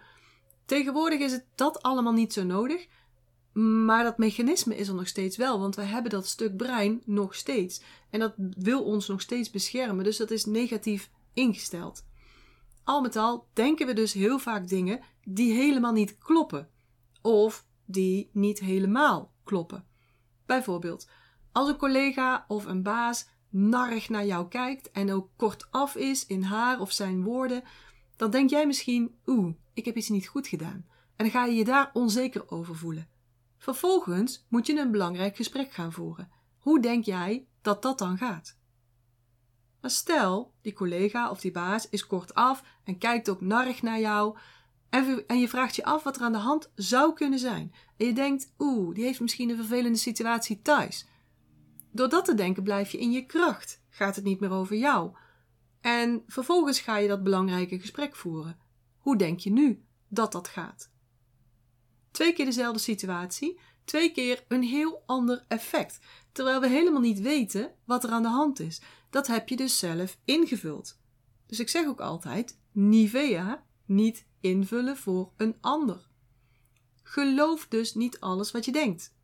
Tegenwoordig 0.65 1.21
is 1.21 1.33
het 1.33 1.47
dat 1.55 1.83
allemaal 1.83 2.13
niet 2.13 2.33
zo 2.33 2.45
nodig, 2.45 2.87
maar 3.53 4.05
dat 4.05 4.19
mechanisme 4.19 4.77
is 4.77 4.89
er 4.89 4.95
nog 4.95 5.09
steeds 5.09 5.37
wel, 5.37 5.61
want 5.61 5.77
we 5.77 5.83
hebben 5.83 6.11
dat 6.11 6.27
stuk 6.27 6.57
brein 6.57 7.03
nog 7.05 7.35
steeds. 7.35 7.83
En 8.11 8.21
dat 8.21 8.35
wil 8.37 8.85
ons 8.85 9.09
nog 9.09 9.21
steeds 9.21 9.51
beschermen, 9.51 10.05
dus 10.05 10.17
dat 10.17 10.31
is 10.31 10.45
negatief 10.45 11.11
ingesteld. 11.33 12.05
Al 12.85 13.01
met 13.01 13.17
al 13.17 13.47
denken 13.53 13.87
we 13.87 13.93
dus 13.93 14.13
heel 14.13 14.39
vaak 14.39 14.69
dingen 14.69 15.01
die 15.25 15.53
helemaal 15.53 15.93
niet 15.93 16.19
kloppen, 16.19 16.69
of 17.23 17.67
die 17.85 18.31
niet 18.33 18.61
helemaal 18.61 19.33
kloppen. 19.45 19.85
Bijvoorbeeld, 20.47 21.09
als 21.53 21.69
een 21.69 21.77
collega 21.77 22.45
of 22.49 22.65
een 22.65 22.83
baas 22.83 23.29
narig 23.49 24.09
naar 24.09 24.27
jou 24.27 24.49
kijkt 24.49 24.91
en 24.91 25.13
ook 25.13 25.29
kortaf 25.37 25.97
is 25.97 26.27
in 26.27 26.43
haar 26.43 26.81
of 26.81 26.93
zijn 26.93 27.23
woorden, 27.23 27.63
dan 28.17 28.31
denk 28.31 28.51
jij 28.51 28.67
misschien: 28.67 29.15
oeh, 29.27 29.55
ik 29.75 29.85
heb 29.85 29.97
iets 29.97 30.09
niet 30.09 30.27
goed 30.27 30.47
gedaan. 30.47 30.87
En 31.17 31.27
dan 31.27 31.31
ga 31.31 31.45
je 31.45 31.55
je 31.55 31.65
daar 31.65 31.91
onzeker 31.93 32.51
over 32.51 32.77
voelen. 32.77 33.09
Vervolgens 33.61 34.47
moet 34.49 34.67
je 34.67 34.79
een 34.79 34.91
belangrijk 34.91 35.37
gesprek 35.37 35.73
gaan 35.73 35.93
voeren. 35.93 36.31
Hoe 36.59 36.81
denk 36.81 37.05
jij 37.05 37.47
dat 37.63 37.83
dat 37.83 37.99
dan 37.99 38.19
gaat? 38.19 38.59
Maar 39.81 39.91
stel, 39.91 40.53
die 40.63 40.73
collega 40.73 41.31
of 41.31 41.41
die 41.41 41.51
baas 41.51 41.89
is 41.89 42.07
kortaf 42.07 42.63
en 42.85 42.99
kijkt 42.99 43.29
ook 43.29 43.41
narig 43.41 43.83
naar 43.83 44.01
jou. 44.01 44.39
En, 44.89 45.39
je 45.39 45.49
vraagt 45.49 45.77
je 45.77 45.85
af 45.85 46.03
wat 46.03 46.17
er 46.17 46.23
aan 46.23 46.33
de 46.33 46.39
hand 46.39 46.71
zou 46.75 47.13
kunnen 47.13 47.39
zijn. 47.39 47.75
En 47.97 48.07
je 48.07 48.13
denkt, 48.13 48.53
oeh, 48.59 48.95
die 48.95 49.05
heeft 49.05 49.21
misschien 49.21 49.51
een 49.51 49.57
vervelende 49.57 49.99
situatie 49.99 50.63
thuis. 50.63 51.07
Door 51.91 52.09
dat 52.09 52.25
te 52.25 52.35
denken 52.35 52.63
blijf 52.63 52.91
je 52.93 52.99
in 53.01 53.11
je 53.11 53.27
kracht. 53.27 53.83
Gaat 53.89 54.17
het 54.17 54.25
niet 54.25 54.41
meer 54.41 54.53
over 54.53 54.77
jou. 54.77 55.17
En 55.81 56.23
vervolgens 56.27 56.81
ga 56.81 56.97
je 56.97 57.09
dat 57.09 57.23
belangrijke 57.23 57.81
gesprek 57.81 58.17
voeren. 58.17 58.59
Hoe 58.99 59.17
denk 59.17 59.41
je 59.41 59.51
nu 59.51 59.85
dat 60.09 60.33
dat 60.33 60.49
gaat? 60.49 60.91
Twee 62.11 62.33
keer 62.33 62.45
dezelfde 62.45 62.81
situatie, 62.81 63.59
twee 63.85 64.13
keer 64.13 64.45
een 64.49 64.63
heel 64.63 65.03
ander 65.07 65.45
effect, 65.49 65.99
terwijl 66.33 66.61
we 66.61 66.69
helemaal 66.69 67.01
niet 67.01 67.21
weten 67.21 67.75
wat 67.85 68.05
er 68.05 68.11
aan 68.11 68.23
de 68.23 68.29
hand 68.29 68.61
is. 68.61 68.81
Dat 69.11 69.27
heb 69.27 69.49
je 69.49 69.57
dus 69.57 69.79
zelf 69.79 70.19
ingevuld. 70.25 70.99
Dus 71.47 71.61
ik 71.61 71.69
zeg 71.69 71.87
ook 71.87 72.01
altijd: 72.01 72.59
Nivea 72.73 73.65
niet 73.85 74.27
invullen 74.41 74.97
voor 74.97 75.33
een 75.37 75.57
ander. 75.61 76.09
Geloof 77.03 77.67
dus 77.69 77.95
niet 77.95 78.21
alles 78.21 78.51
wat 78.51 78.65
je 78.65 78.73
denkt. 78.73 79.15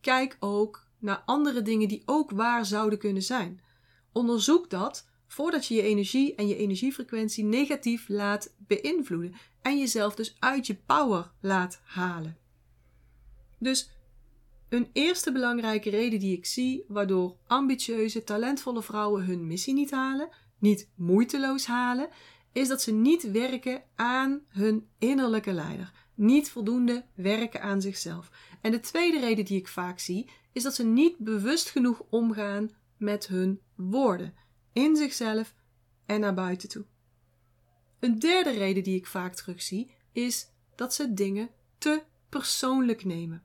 Kijk 0.00 0.36
ook 0.40 0.86
naar 0.98 1.22
andere 1.26 1.62
dingen 1.62 1.88
die 1.88 2.02
ook 2.06 2.30
waar 2.30 2.66
zouden 2.66 2.98
kunnen 2.98 3.22
zijn. 3.22 3.60
Onderzoek 4.12 4.70
dat 4.70 5.08
voordat 5.26 5.66
je 5.66 5.74
je 5.74 5.82
energie 5.82 6.34
en 6.34 6.48
je 6.48 6.56
energiefrequentie 6.56 7.44
negatief 7.44 8.08
laat 8.08 8.54
beïnvloeden 8.58 9.34
en 9.62 9.78
jezelf 9.78 10.14
dus 10.14 10.36
uit 10.38 10.66
je 10.66 10.74
power 10.74 11.32
laat 11.40 11.80
halen. 11.84 12.36
Dus 13.58 13.90
een 14.68 14.88
eerste 14.92 15.32
belangrijke 15.32 15.90
reden 15.90 16.20
die 16.20 16.36
ik 16.36 16.46
zie 16.46 16.84
waardoor 16.88 17.36
ambitieuze, 17.46 18.24
talentvolle 18.24 18.82
vrouwen 18.82 19.24
hun 19.24 19.46
missie 19.46 19.74
niet 19.74 19.90
halen, 19.90 20.28
niet 20.58 20.88
moeiteloos 20.94 21.66
halen, 21.66 22.08
is 22.52 22.68
dat 22.68 22.82
ze 22.82 22.92
niet 22.92 23.30
werken 23.30 23.82
aan 23.94 24.40
hun 24.48 24.88
innerlijke 24.98 25.52
leider. 25.52 25.92
Niet 26.14 26.50
voldoende 26.50 27.04
werken 27.14 27.62
aan 27.62 27.80
zichzelf. 27.80 28.30
En 28.60 28.70
de 28.70 28.80
tweede 28.80 29.20
reden 29.20 29.44
die 29.44 29.58
ik 29.58 29.68
vaak 29.68 29.98
zie, 29.98 30.30
is 30.52 30.62
dat 30.62 30.74
ze 30.74 30.84
niet 30.84 31.18
bewust 31.18 31.70
genoeg 31.70 32.02
omgaan 32.10 32.70
met 32.96 33.26
hun 33.26 33.60
woorden. 33.74 34.34
In 34.76 34.96
zichzelf 34.96 35.54
en 36.06 36.20
naar 36.20 36.34
buiten 36.34 36.68
toe. 36.68 36.84
Een 38.00 38.18
derde 38.18 38.50
reden 38.50 38.82
die 38.82 38.96
ik 38.96 39.06
vaak 39.06 39.34
terugzie, 39.34 39.90
is 40.12 40.48
dat 40.74 40.94
ze 40.94 41.14
dingen 41.14 41.50
te 41.78 42.02
persoonlijk 42.28 43.04
nemen. 43.04 43.42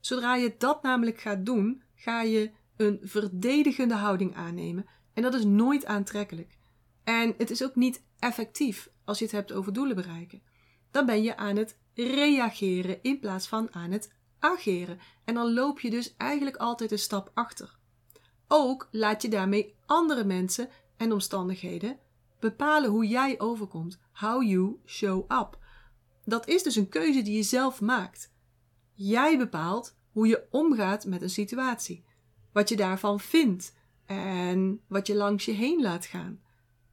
Zodra 0.00 0.34
je 0.34 0.54
dat 0.58 0.82
namelijk 0.82 1.20
gaat 1.20 1.46
doen, 1.46 1.82
ga 1.94 2.22
je 2.22 2.50
een 2.76 3.00
verdedigende 3.02 3.94
houding 3.94 4.34
aannemen 4.34 4.86
en 5.12 5.22
dat 5.22 5.34
is 5.34 5.44
nooit 5.44 5.84
aantrekkelijk. 5.84 6.58
En 7.04 7.34
het 7.38 7.50
is 7.50 7.64
ook 7.64 7.74
niet 7.74 8.02
effectief 8.18 8.90
als 9.04 9.18
je 9.18 9.24
het 9.24 9.34
hebt 9.34 9.52
over 9.52 9.72
doelen 9.72 9.96
bereiken. 9.96 10.42
Dan 10.90 11.06
ben 11.06 11.22
je 11.22 11.36
aan 11.36 11.56
het 11.56 11.78
reageren 11.94 13.02
in 13.02 13.20
plaats 13.20 13.46
van 13.46 13.74
aan 13.74 13.90
het 13.90 14.12
ageren. 14.38 14.98
En 15.24 15.34
dan 15.34 15.52
loop 15.52 15.80
je 15.80 15.90
dus 15.90 16.14
eigenlijk 16.16 16.56
altijd 16.56 16.92
een 16.92 16.98
stap 16.98 17.30
achter. 17.34 17.78
Ook 18.48 18.88
laat 18.90 19.22
je 19.22 19.28
daarmee 19.28 19.74
andere 19.86 20.24
mensen 20.24 20.68
en 20.96 21.12
omstandigheden 21.12 21.98
bepalen 22.40 22.90
hoe 22.90 23.06
jij 23.06 23.40
overkomt. 23.40 23.98
How 24.12 24.42
you 24.42 24.76
show 24.84 25.32
up. 25.32 25.58
Dat 26.24 26.48
is 26.48 26.62
dus 26.62 26.76
een 26.76 26.88
keuze 26.88 27.22
die 27.22 27.36
je 27.36 27.42
zelf 27.42 27.80
maakt. 27.80 28.32
Jij 28.94 29.38
bepaalt 29.38 29.96
hoe 30.12 30.26
je 30.26 30.46
omgaat 30.50 31.06
met 31.06 31.22
een 31.22 31.30
situatie, 31.30 32.04
wat 32.52 32.68
je 32.68 32.76
daarvan 32.76 33.20
vindt 33.20 33.74
en 34.06 34.80
wat 34.88 35.06
je 35.06 35.14
langs 35.14 35.44
je 35.44 35.52
heen 35.52 35.82
laat 35.82 36.06
gaan. 36.06 36.40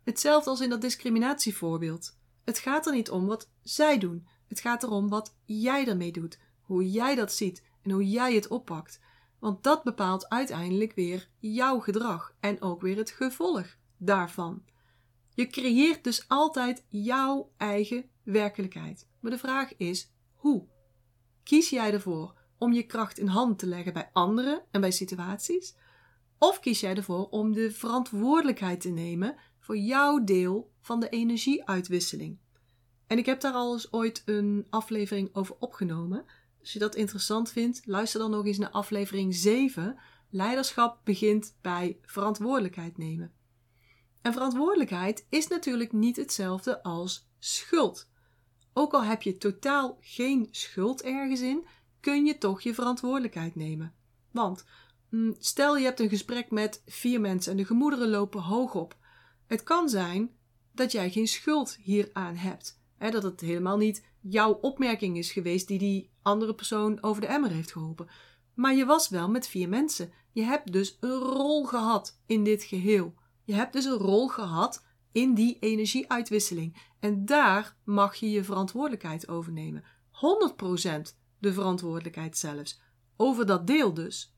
Hetzelfde 0.04 0.50
als 0.50 0.62
in 0.62 0.70
dat 0.70 0.82
discriminatievoorbeeld. 0.82 2.18
Het 2.44 2.58
gaat 2.58 2.86
er 2.86 2.94
niet 2.94 3.10
om 3.10 3.26
wat 3.26 3.50
zij 3.62 3.98
doen. 3.98 4.28
Het 4.48 4.60
gaat 4.60 4.84
erom 4.84 5.10
wat 5.10 5.36
jij 5.44 5.88
ermee 5.88 6.12
doet, 6.12 6.40
hoe 6.62 6.92
jij 6.92 7.16
dat 7.16 7.34
ziet 7.34 7.64
en 7.82 7.92
hoe 7.92 8.10
jij 8.10 8.34
het 8.36 8.48
oppakt. 8.48 9.00
Want 9.44 9.64
dat 9.64 9.84
bepaalt 9.84 10.30
uiteindelijk 10.30 10.94
weer 10.94 11.30
jouw 11.40 11.80
gedrag 11.80 12.36
en 12.40 12.62
ook 12.62 12.82
weer 12.82 12.98
het 12.98 13.12
gevolg 13.12 13.78
daarvan. 13.98 14.64
Je 15.30 15.48
creëert 15.48 16.04
dus 16.04 16.26
altijd 16.28 16.86
jouw 16.88 17.52
eigen 17.58 18.06
werkelijkheid. 18.24 19.08
Maar 19.20 19.32
de 19.32 19.38
vraag 19.38 19.78
is 19.78 20.12
hoe? 20.34 20.68
Kies 21.44 21.70
jij 21.70 21.94
ervoor 21.94 22.34
om 22.58 22.74
je 22.74 22.84
kracht 22.84 23.18
in 23.18 23.28
hand 23.28 23.60
te 23.60 23.68
leggen 23.68 23.94
bij 23.94 24.10
anderen 24.14 24.64
en 24.72 24.82
bij 24.82 24.92
situaties? 24.92 25.76
Of 26.38 26.60
kies 26.60 26.80
jij 26.80 26.96
ervoor 26.96 27.30
om 27.30 27.54
de 27.54 27.72
verantwoordelijkheid 27.72 28.82
te 28.82 28.90
nemen 28.90 29.36
voor 29.60 29.78
jouw 29.78 30.24
deel 30.24 30.72
van 30.82 31.00
de 31.00 31.10
energieuitwisseling? 31.10 32.38
En 33.08 33.18
ik 33.18 33.26
heb 33.26 33.42
daar 33.42 33.54
al 33.54 33.74
eens 33.74 33.94
ooit 33.94 34.22
een 34.26 34.68
aflevering 34.70 35.30
over 35.36 35.56
opgenomen. 35.60 36.26
Als 36.64 36.74
je 36.74 36.80
dat 36.80 36.96
interessant 36.96 37.52
vindt, 37.52 37.82
luister 37.86 38.20
dan 38.20 38.32
nog 38.32 38.46
eens 38.46 38.58
naar 38.58 38.70
aflevering 38.70 39.36
7. 39.36 39.98
Leiderschap 40.30 41.00
begint 41.04 41.56
bij 41.62 41.98
verantwoordelijkheid 42.02 42.98
nemen. 42.98 43.32
En 44.22 44.34
verantwoordelijkheid 44.34 45.26
is 45.30 45.48
natuurlijk 45.48 45.92
niet 45.92 46.16
hetzelfde 46.16 46.84
als 46.84 47.30
schuld. 47.40 48.10
Ook 48.74 48.94
al 48.94 49.04
heb 49.04 49.22
je 49.22 49.38
totaal 49.38 49.98
geen 50.02 50.48
schuld 50.52 51.02
ergens 51.02 51.42
in, 51.42 51.66
kun 52.00 52.26
je 52.26 52.38
toch 52.38 52.62
je 52.62 52.74
verantwoordelijkheid 52.74 53.56
nemen. 53.56 53.94
Want 54.32 54.66
mm, 55.10 55.36
stel 55.40 55.78
je 55.78 55.86
hebt 55.86 56.00
een 56.00 56.10
gesprek 56.10 56.52
met 56.52 56.82
vier 56.86 57.22
mensen 57.22 57.52
en 57.52 57.58
de 57.58 57.66
gemoederen 57.66 58.10
lopen 58.10 58.42
hoog 58.42 58.76
op. 58.76 58.98
Het 59.48 59.64
kan 59.64 59.90
zijn 59.90 60.32
dat 60.72 60.92
jij 60.92 61.12
geen 61.12 61.28
schuld 61.28 61.76
hieraan 61.76 62.36
hebt. 62.36 62.82
Dat 62.98 63.24
het 63.24 63.42
helemaal 63.42 63.78
niet 63.78 64.04
jouw 64.24 64.52
opmerking 64.62 65.18
is 65.18 65.32
geweest 65.32 65.68
die 65.68 65.80
die 65.80 66.12
andere 66.22 66.56
persoon 66.56 67.04
over 67.04 67.22
de 67.22 67.28
emmer 67.28 67.52
heeft 67.52 67.72
geholpen. 67.72 68.08
Maar 68.54 68.76
je 68.76 68.86
was 68.86 69.10
wel 69.10 69.30
met 69.30 69.48
vier 69.48 69.70
mensen. 69.70 70.12
Je 70.32 70.42
hebt 70.42 70.72
dus 70.72 70.98
een 71.00 71.20
rol 71.20 71.66
gehad 71.66 72.22
in 72.26 72.44
dit 72.44 72.64
geheel. 72.64 73.14
Je 73.44 73.54
hebt 73.54 73.74
dus 73.74 73.86
een 73.86 73.98
rol 73.98 74.28
gehad 74.28 74.86
in 75.12 75.34
die 75.34 75.58
energieuitwisseling. 75.60 76.82
En 77.00 77.26
daar 77.26 77.78
mag 77.84 78.16
je 78.16 78.32
je 78.32 78.44
verantwoordelijkheid 78.44 79.28
over 79.28 79.52
nemen. 79.52 79.84
100% 80.12 81.16
de 81.40 81.54
verantwoordelijkheid 81.54 82.38
zelfs. 82.38 82.82
Over 83.18 83.46
dat 83.46 83.68
deel 83.68 83.94
dus. 83.94 84.36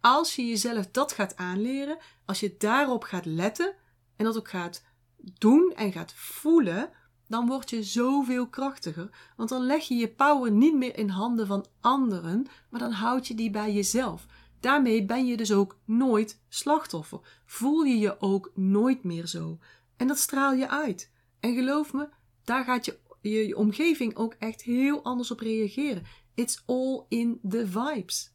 Als 0.00 0.36
je 0.36 0.46
jezelf 0.46 0.90
dat 0.90 1.12
gaat 1.12 1.36
aanleren, 1.36 1.98
als 2.24 2.40
je 2.40 2.56
daarop 2.58 3.02
gaat 3.02 3.24
letten 3.24 3.74
en 4.16 4.24
dat 4.24 4.36
ook 4.36 4.48
gaat 4.48 4.84
doen 5.16 5.72
en 5.76 5.92
gaat 5.92 6.12
voelen, 6.14 6.90
dan 7.28 7.46
word 7.46 7.70
je 7.70 7.82
zoveel 7.82 8.46
krachtiger. 8.46 9.32
Want 9.36 9.48
dan 9.48 9.62
leg 9.62 9.84
je 9.88 9.94
je 9.94 10.08
power 10.08 10.50
niet 10.50 10.74
meer 10.74 10.98
in 10.98 11.08
handen 11.08 11.46
van 11.46 11.66
anderen, 11.80 12.46
maar 12.70 12.80
dan 12.80 12.92
houd 12.92 13.26
je 13.26 13.34
die 13.34 13.50
bij 13.50 13.72
jezelf. 13.72 14.26
Daarmee 14.60 15.04
ben 15.04 15.26
je 15.26 15.36
dus 15.36 15.52
ook 15.52 15.78
nooit 15.84 16.40
slachtoffer. 16.48 17.20
Voel 17.46 17.82
je 17.82 17.98
je 17.98 18.20
ook 18.20 18.52
nooit 18.54 19.04
meer 19.04 19.26
zo. 19.26 19.58
En 19.96 20.06
dat 20.06 20.18
straal 20.18 20.52
je 20.52 20.68
uit. 20.68 21.10
En 21.40 21.54
geloof 21.54 21.92
me, 21.92 22.08
daar 22.44 22.64
gaat 22.64 22.84
je, 22.84 22.98
je, 23.20 23.46
je 23.46 23.56
omgeving 23.56 24.16
ook 24.16 24.34
echt 24.38 24.62
heel 24.62 25.02
anders 25.02 25.30
op 25.30 25.40
reageren. 25.40 26.02
It's 26.34 26.62
all 26.66 27.04
in 27.08 27.40
the 27.48 27.66
vibes. 27.66 28.32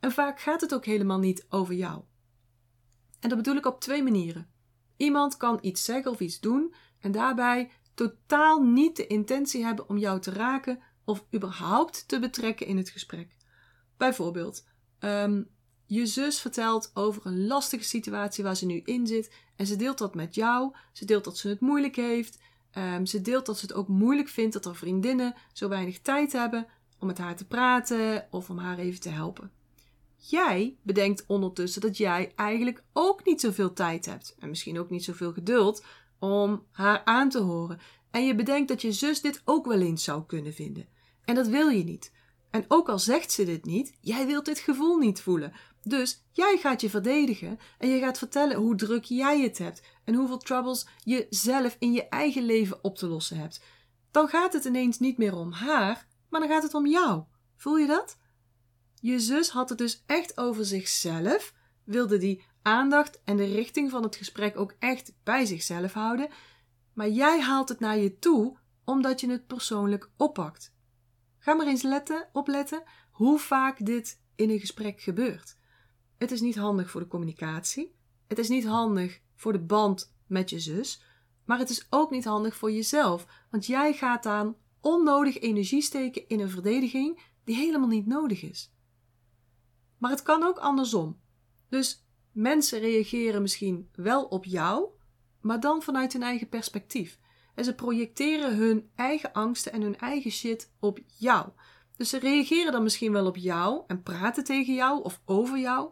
En 0.00 0.12
vaak 0.12 0.40
gaat 0.40 0.60
het 0.60 0.74
ook 0.74 0.84
helemaal 0.84 1.18
niet 1.18 1.46
over 1.48 1.74
jou. 1.74 2.02
En 3.20 3.28
dat 3.28 3.38
bedoel 3.38 3.56
ik 3.56 3.66
op 3.66 3.80
twee 3.80 4.02
manieren. 4.02 4.50
Iemand 4.96 5.36
kan 5.36 5.58
iets 5.60 5.84
zeggen 5.84 6.10
of 6.10 6.20
iets 6.20 6.40
doen 6.40 6.74
en 7.00 7.12
daarbij 7.12 7.70
totaal 7.94 8.62
niet 8.62 8.96
de 8.96 9.06
intentie 9.06 9.64
hebben 9.64 9.88
om 9.88 9.98
jou 9.98 10.20
te 10.20 10.30
raken 10.30 10.80
of 11.04 11.24
überhaupt 11.34 12.08
te 12.08 12.18
betrekken 12.18 12.66
in 12.66 12.76
het 12.76 12.90
gesprek. 12.90 13.36
Bijvoorbeeld, 13.96 14.66
ehm, 14.98 15.42
je 15.86 16.06
zus 16.06 16.40
vertelt 16.40 16.90
over 16.94 17.26
een 17.26 17.46
lastige 17.46 17.84
situatie 17.84 18.44
waar 18.44 18.56
ze 18.56 18.66
nu 18.66 18.80
in 18.84 19.06
zit 19.06 19.32
en 19.56 19.66
ze 19.66 19.76
deelt 19.76 19.98
dat 19.98 20.14
met 20.14 20.34
jou. 20.34 20.74
Ze 20.92 21.04
deelt 21.04 21.24
dat 21.24 21.38
ze 21.38 21.48
het 21.48 21.60
moeilijk 21.60 21.96
heeft. 21.96 22.38
Ehm, 22.70 23.04
ze 23.04 23.20
deelt 23.20 23.46
dat 23.46 23.58
ze 23.58 23.66
het 23.66 23.74
ook 23.74 23.88
moeilijk 23.88 24.28
vindt 24.28 24.52
dat 24.52 24.64
haar 24.64 24.76
vriendinnen 24.76 25.34
zo 25.52 25.68
weinig 25.68 26.00
tijd 26.00 26.32
hebben 26.32 26.66
om 26.98 27.06
met 27.06 27.18
haar 27.18 27.36
te 27.36 27.46
praten 27.46 28.26
of 28.30 28.50
om 28.50 28.58
haar 28.58 28.78
even 28.78 29.00
te 29.00 29.08
helpen. 29.08 29.50
Jij 30.28 30.76
bedenkt 30.82 31.24
ondertussen 31.26 31.80
dat 31.80 31.96
jij 31.96 32.32
eigenlijk 32.36 32.82
ook 32.92 33.24
niet 33.24 33.40
zoveel 33.40 33.72
tijd 33.72 34.06
hebt 34.06 34.34
en 34.38 34.48
misschien 34.48 34.78
ook 34.78 34.90
niet 34.90 35.04
zoveel 35.04 35.32
geduld 35.32 35.84
om 36.18 36.66
haar 36.70 37.04
aan 37.04 37.28
te 37.28 37.38
horen. 37.38 37.78
En 38.10 38.26
je 38.26 38.34
bedenkt 38.34 38.68
dat 38.68 38.82
je 38.82 38.92
zus 38.92 39.20
dit 39.20 39.42
ook 39.44 39.66
wel 39.66 39.80
eens 39.80 40.04
zou 40.04 40.22
kunnen 40.26 40.54
vinden. 40.54 40.88
En 41.24 41.34
dat 41.34 41.46
wil 41.46 41.68
je 41.68 41.84
niet. 41.84 42.12
En 42.50 42.64
ook 42.68 42.88
al 42.88 42.98
zegt 42.98 43.32
ze 43.32 43.44
dit 43.44 43.64
niet, 43.64 43.96
jij 44.00 44.26
wilt 44.26 44.44
dit 44.44 44.58
gevoel 44.58 44.96
niet 44.98 45.20
voelen. 45.20 45.52
Dus 45.82 46.24
jij 46.32 46.58
gaat 46.60 46.80
je 46.80 46.90
verdedigen 46.90 47.58
en 47.78 47.88
je 47.88 47.98
gaat 47.98 48.18
vertellen 48.18 48.56
hoe 48.56 48.74
druk 48.74 49.04
jij 49.04 49.40
het 49.40 49.58
hebt 49.58 49.82
en 50.04 50.14
hoeveel 50.14 50.38
troubles 50.38 50.86
je 51.04 51.26
zelf 51.30 51.76
in 51.78 51.92
je 51.92 52.08
eigen 52.08 52.42
leven 52.42 52.84
op 52.84 52.96
te 52.96 53.06
lossen 53.06 53.36
hebt. 53.36 53.60
Dan 54.10 54.28
gaat 54.28 54.52
het 54.52 54.64
ineens 54.64 54.98
niet 54.98 55.18
meer 55.18 55.36
om 55.36 55.52
haar, 55.52 56.06
maar 56.28 56.40
dan 56.40 56.48
gaat 56.48 56.62
het 56.62 56.74
om 56.74 56.86
jou. 56.86 57.22
Voel 57.56 57.76
je 57.76 57.86
dat? 57.86 58.18
Je 59.06 59.20
zus 59.20 59.50
had 59.50 59.68
het 59.68 59.78
dus 59.78 60.02
echt 60.06 60.38
over 60.38 60.64
zichzelf, 60.64 61.54
wilde 61.84 62.18
die 62.18 62.44
aandacht 62.62 63.20
en 63.24 63.36
de 63.36 63.44
richting 63.44 63.90
van 63.90 64.02
het 64.02 64.16
gesprek 64.16 64.58
ook 64.58 64.74
echt 64.78 65.12
bij 65.22 65.44
zichzelf 65.44 65.92
houden, 65.92 66.28
maar 66.92 67.08
jij 67.08 67.40
haalt 67.40 67.68
het 67.68 67.80
naar 67.80 67.98
je 67.98 68.18
toe 68.18 68.56
omdat 68.84 69.20
je 69.20 69.30
het 69.30 69.46
persoonlijk 69.46 70.10
oppakt. 70.16 70.74
Ga 71.38 71.54
maar 71.54 71.66
eens 71.66 71.82
letten, 71.82 72.28
opletten 72.32 72.82
hoe 73.10 73.38
vaak 73.38 73.86
dit 73.86 74.20
in 74.36 74.50
een 74.50 74.60
gesprek 74.60 75.00
gebeurt. 75.00 75.56
Het 76.18 76.30
is 76.30 76.40
niet 76.40 76.56
handig 76.56 76.90
voor 76.90 77.00
de 77.00 77.08
communicatie, 77.08 77.94
het 78.26 78.38
is 78.38 78.48
niet 78.48 78.66
handig 78.66 79.20
voor 79.34 79.52
de 79.52 79.62
band 79.62 80.14
met 80.26 80.50
je 80.50 80.60
zus, 80.60 81.02
maar 81.44 81.58
het 81.58 81.70
is 81.70 81.86
ook 81.90 82.10
niet 82.10 82.24
handig 82.24 82.56
voor 82.56 82.72
jezelf, 82.72 83.26
want 83.50 83.66
jij 83.66 83.92
gaat 83.92 84.22
dan 84.22 84.56
onnodig 84.80 85.38
energie 85.38 85.82
steken 85.82 86.28
in 86.28 86.40
een 86.40 86.50
verdediging 86.50 87.20
die 87.44 87.56
helemaal 87.56 87.88
niet 87.88 88.06
nodig 88.06 88.42
is. 88.42 88.74
Maar 89.98 90.10
het 90.10 90.22
kan 90.22 90.42
ook 90.42 90.58
andersom. 90.58 91.20
Dus 91.68 92.06
mensen 92.32 92.78
reageren 92.78 93.42
misschien 93.42 93.88
wel 93.92 94.24
op 94.24 94.44
jou, 94.44 94.88
maar 95.40 95.60
dan 95.60 95.82
vanuit 95.82 96.12
hun 96.12 96.22
eigen 96.22 96.48
perspectief. 96.48 97.18
En 97.54 97.64
ze 97.64 97.74
projecteren 97.74 98.56
hun 98.56 98.90
eigen 98.94 99.32
angsten 99.32 99.72
en 99.72 99.82
hun 99.82 99.98
eigen 99.98 100.30
shit 100.30 100.72
op 100.80 100.98
jou. 101.18 101.48
Dus 101.96 102.08
ze 102.08 102.18
reageren 102.18 102.72
dan 102.72 102.82
misschien 102.82 103.12
wel 103.12 103.26
op 103.26 103.36
jou 103.36 103.82
en 103.86 104.02
praten 104.02 104.44
tegen 104.44 104.74
jou 104.74 105.02
of 105.02 105.20
over 105.24 105.58
jou, 105.58 105.90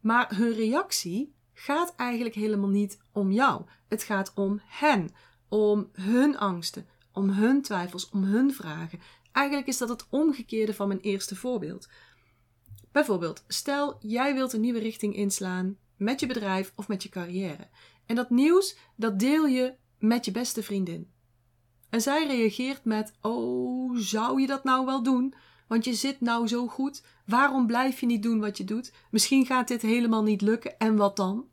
maar 0.00 0.36
hun 0.36 0.52
reactie 0.52 1.34
gaat 1.52 1.94
eigenlijk 1.96 2.34
helemaal 2.34 2.68
niet 2.68 2.98
om 3.12 3.32
jou. 3.32 3.64
Het 3.88 4.02
gaat 4.02 4.32
om 4.34 4.60
hen, 4.64 5.10
om 5.48 5.88
hun 5.92 6.38
angsten, 6.38 6.86
om 7.12 7.30
hun 7.30 7.62
twijfels, 7.62 8.08
om 8.08 8.22
hun 8.22 8.54
vragen. 8.54 9.00
Eigenlijk 9.32 9.68
is 9.68 9.78
dat 9.78 9.88
het 9.88 10.06
omgekeerde 10.10 10.74
van 10.74 10.88
mijn 10.88 11.00
eerste 11.00 11.36
voorbeeld. 11.36 11.88
Bijvoorbeeld, 12.92 13.44
stel 13.48 13.96
jij 14.00 14.34
wilt 14.34 14.52
een 14.52 14.60
nieuwe 14.60 14.78
richting 14.78 15.14
inslaan 15.14 15.76
met 15.96 16.20
je 16.20 16.26
bedrijf 16.26 16.72
of 16.76 16.88
met 16.88 17.02
je 17.02 17.08
carrière. 17.08 17.68
En 18.06 18.16
dat 18.16 18.30
nieuws, 18.30 18.76
dat 18.96 19.18
deel 19.18 19.46
je 19.46 19.74
met 19.98 20.24
je 20.24 20.30
beste 20.30 20.62
vriendin. 20.62 21.10
En 21.90 22.00
zij 22.00 22.26
reageert 22.26 22.84
met: 22.84 23.12
Oh, 23.20 23.96
zou 23.96 24.40
je 24.40 24.46
dat 24.46 24.64
nou 24.64 24.86
wel 24.86 25.02
doen? 25.02 25.34
Want 25.68 25.84
je 25.84 25.94
zit 25.94 26.20
nou 26.20 26.46
zo 26.46 26.66
goed. 26.66 27.02
Waarom 27.26 27.66
blijf 27.66 28.00
je 28.00 28.06
niet 28.06 28.22
doen 28.22 28.40
wat 28.40 28.56
je 28.56 28.64
doet? 28.64 28.92
Misschien 29.10 29.46
gaat 29.46 29.68
dit 29.68 29.82
helemaal 29.82 30.22
niet 30.22 30.40
lukken. 30.40 30.78
En 30.78 30.96
wat 30.96 31.16
dan? 31.16 31.46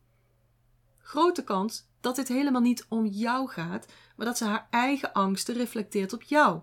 Grote 0.98 1.44
kans 1.44 1.88
dat 2.00 2.16
dit 2.16 2.28
helemaal 2.28 2.60
niet 2.60 2.86
om 2.88 3.06
jou 3.06 3.48
gaat, 3.48 3.86
maar 4.16 4.26
dat 4.26 4.38
ze 4.38 4.44
haar 4.44 4.66
eigen 4.70 5.12
angsten 5.12 5.54
reflecteert 5.54 6.12
op 6.12 6.22
jou. 6.22 6.60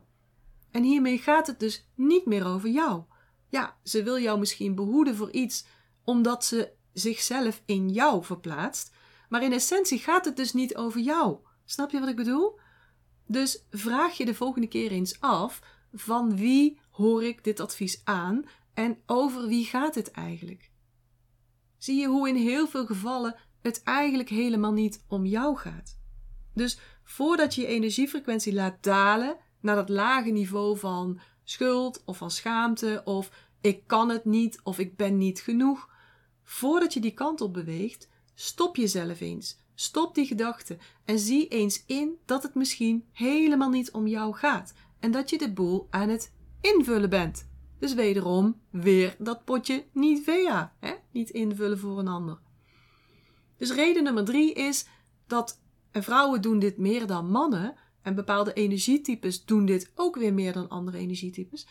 En 0.72 0.84
hiermee 0.84 1.18
gaat 1.18 1.48
het 1.48 1.60
dus 1.60 1.88
niet 1.96 2.26
meer 2.26 2.46
over 2.46 2.70
jou. 2.70 3.04
Ja, 3.54 3.78
ze 3.84 4.04
wil 4.04 4.20
jou 4.20 4.40
misschien 4.40 4.76
behoeden 4.76 5.16
voor 5.16 5.32
iets 5.32 5.66
omdat 6.04 6.46
ze 6.46 6.72
zichzelf 6.94 7.62
in 7.66 7.90
jou 7.90 8.24
verplaatst, 8.24 8.96
maar 9.30 9.44
in 9.44 9.54
essentie 9.54 10.00
gaat 10.00 10.26
het 10.26 10.36
dus 10.36 10.54
niet 10.54 10.76
over 10.76 11.00
jou. 11.00 11.38
Snap 11.66 11.92
je 11.92 12.00
wat 12.00 12.10
ik 12.10 12.16
bedoel? 12.16 12.60
Dus 13.28 13.66
vraag 13.70 14.18
je 14.18 14.26
de 14.26 14.34
volgende 14.34 14.68
keer 14.68 14.92
eens 14.92 15.22
af: 15.22 15.62
van 15.92 16.36
wie 16.36 16.80
hoor 16.90 17.24
ik 17.24 17.44
dit 17.44 17.60
advies 17.60 18.02
aan 18.04 18.46
en 18.74 18.98
over 19.06 19.48
wie 19.48 19.66
gaat 19.66 19.96
het 19.96 20.12
eigenlijk? 20.12 20.72
Zie 21.78 22.00
je 22.00 22.08
hoe 22.08 22.30
in 22.30 22.36
heel 22.36 22.68
veel 22.68 22.86
gevallen 22.86 23.36
het 23.62 23.84
eigenlijk 23.84 24.30
helemaal 24.30 24.74
niet 24.74 25.04
om 25.08 25.26
jou 25.26 25.58
gaat? 25.58 26.00
Dus 26.54 26.80
voordat 27.04 27.56
je 27.56 27.62
je 27.62 27.68
energiefrequentie 27.68 28.54
laat 28.54 28.84
dalen 28.84 29.38
naar 29.60 29.76
dat 29.76 29.90
lage 29.90 30.30
niveau 30.30 30.78
van 30.78 31.20
schuld 31.44 32.02
of 32.06 32.18
van 32.18 32.32
schaamte 32.32 33.02
of 33.06 33.32
ik 33.62 33.88
kan 33.88 34.10
het 34.10 34.26
niet 34.26 34.60
of 34.64 34.80
ik 34.80 34.96
ben 34.96 35.18
niet 35.18 35.40
genoeg, 35.40 35.90
voordat 36.44 36.94
je 36.94 37.00
die 37.00 37.14
kant 37.14 37.42
op 37.42 37.54
beweegt, 37.54 38.10
stop 38.34 38.76
jezelf 38.76 39.20
eens. 39.20 39.62
Stop 39.76 40.16
die 40.16 40.26
gedachte 40.26 40.78
en 41.06 41.20
zie 41.20 41.48
eens 41.48 41.84
in 41.86 42.18
dat 42.26 42.44
het 42.44 42.56
misschien 42.56 43.06
helemaal 43.12 43.70
niet 43.70 43.92
om 43.92 44.08
jou 44.08 44.34
gaat 44.34 44.74
en 45.00 45.12
dat 45.12 45.30
je 45.30 45.38
de 45.38 45.54
boel 45.54 45.88
aan 45.90 46.10
het 46.10 46.34
invullen 46.62 47.10
bent. 47.10 47.50
Dus 47.80 47.94
wederom 47.94 48.62
weer 48.70 49.16
dat 49.20 49.44
potje 49.44 49.86
niet 49.92 50.24
vea, 50.24 50.74
hè? 50.80 50.94
niet 51.12 51.30
invullen 51.30 51.80
voor 51.80 52.00
een 52.00 52.08
ander. 52.08 52.40
Dus 53.58 53.72
reden 53.72 54.04
nummer 54.04 54.26
drie 54.26 54.54
is 54.54 54.88
dat 55.28 55.62
en 55.92 56.04
vrouwen 56.04 56.42
doen 56.42 56.60
dit 56.60 56.78
meer 56.78 57.08
dan 57.08 57.30
mannen 57.30 57.76
en 58.04 58.16
bepaalde 58.16 58.54
energietypes 58.54 59.46
doen 59.46 59.66
dit 59.66 59.92
ook 59.96 60.16
weer 60.16 60.34
meer 60.34 60.54
dan 60.54 60.70
andere 60.70 60.98
energietypes. 60.98 61.68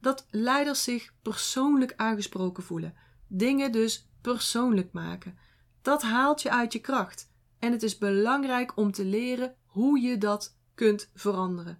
Dat 0.00 0.26
leiders 0.30 0.84
zich 0.84 1.14
persoonlijk 1.22 1.92
aangesproken 1.96 2.62
voelen. 2.62 2.94
Dingen 3.26 3.72
dus 3.72 4.08
persoonlijk 4.20 4.92
maken. 4.92 5.38
Dat 5.82 6.02
haalt 6.02 6.42
je 6.42 6.50
uit 6.50 6.72
je 6.72 6.78
kracht. 6.78 7.30
En 7.58 7.72
het 7.72 7.82
is 7.82 7.98
belangrijk 7.98 8.76
om 8.76 8.92
te 8.92 9.04
leren 9.04 9.54
hoe 9.66 10.00
je 10.00 10.18
dat 10.18 10.56
kunt 10.74 11.10
veranderen. 11.14 11.78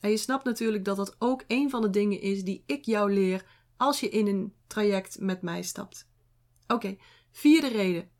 En 0.00 0.10
je 0.10 0.16
snapt 0.16 0.44
natuurlijk 0.44 0.84
dat 0.84 0.96
dat 0.96 1.16
ook 1.18 1.44
een 1.46 1.70
van 1.70 1.82
de 1.82 1.90
dingen 1.90 2.20
is 2.20 2.44
die 2.44 2.62
ik 2.66 2.84
jou 2.84 3.12
leer 3.12 3.44
als 3.76 4.00
je 4.00 4.08
in 4.08 4.26
een 4.26 4.54
traject 4.66 5.20
met 5.20 5.42
mij 5.42 5.62
stapt. 5.62 6.08
Oké, 6.66 6.96
vierde 7.30 7.68
reden. 7.68 8.10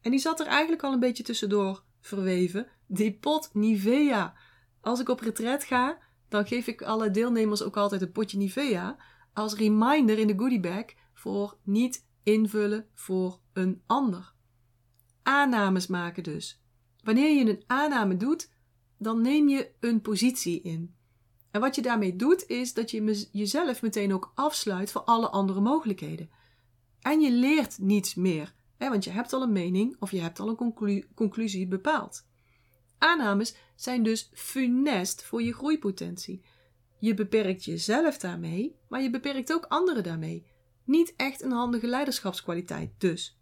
En 0.00 0.10
die 0.10 0.20
zat 0.20 0.40
er 0.40 0.46
eigenlijk 0.46 0.82
al 0.82 0.92
een 0.92 1.00
beetje 1.00 1.22
tussendoor 1.22 1.82
verweven. 2.00 2.66
Die 2.86 3.12
pot 3.12 3.50
Nivea. 3.52 4.34
Als 4.80 5.00
ik 5.00 5.08
op 5.08 5.20
retret 5.20 5.64
ga, 5.64 5.98
dan 6.28 6.46
geef 6.46 6.66
ik 6.66 6.82
alle 6.82 7.10
deelnemers 7.10 7.62
ook 7.62 7.76
altijd 7.76 8.02
een 8.02 8.12
potje 8.12 8.38
Nivea 8.38 8.96
als 9.32 9.54
reminder 9.54 10.18
in 10.18 10.26
de 10.26 10.38
goodiebag 10.38 10.84
voor 11.14 11.56
niet 11.62 12.06
invullen 12.22 12.86
voor 12.94 13.40
een 13.52 13.82
ander. 13.86 14.32
Aannames 15.22 15.86
maken 15.86 16.22
dus. 16.22 16.62
Wanneer 17.02 17.36
je 17.36 17.50
een 17.50 17.64
aanname 17.66 18.16
doet, 18.16 18.50
dan 18.98 19.20
neem 19.20 19.48
je 19.48 19.70
een 19.80 20.00
positie 20.00 20.60
in. 20.60 20.94
En 21.50 21.60
wat 21.60 21.74
je 21.74 21.82
daarmee 21.82 22.16
doet, 22.16 22.46
is 22.46 22.74
dat 22.74 22.90
je 22.90 23.28
jezelf 23.32 23.82
meteen 23.82 24.14
ook 24.14 24.32
afsluit 24.34 24.90
voor 24.90 25.02
alle 25.02 25.28
andere 25.28 25.60
mogelijkheden. 25.60 26.30
En 27.00 27.20
je 27.20 27.32
leert 27.32 27.78
niets 27.78 28.14
meer, 28.14 28.54
hè, 28.76 28.88
want 28.88 29.04
je 29.04 29.10
hebt 29.10 29.32
al 29.32 29.42
een 29.42 29.52
mening 29.52 29.96
of 29.98 30.10
je 30.10 30.20
hebt 30.20 30.40
al 30.40 30.48
een 30.48 31.04
conclusie 31.14 31.68
bepaald. 31.68 32.26
Aannames 32.98 33.54
zijn 33.82 34.02
dus 34.02 34.30
funest 34.32 35.24
voor 35.24 35.42
je 35.42 35.52
groeipotentie. 35.52 36.44
Je 36.98 37.14
beperkt 37.14 37.64
jezelf 37.64 38.18
daarmee, 38.18 38.76
maar 38.88 39.02
je 39.02 39.10
beperkt 39.10 39.52
ook 39.52 39.64
anderen 39.64 40.02
daarmee. 40.02 40.46
Niet 40.84 41.14
echt 41.16 41.42
een 41.42 41.52
handige 41.52 41.86
leiderschapskwaliteit 41.86 42.90
dus. 42.98 43.38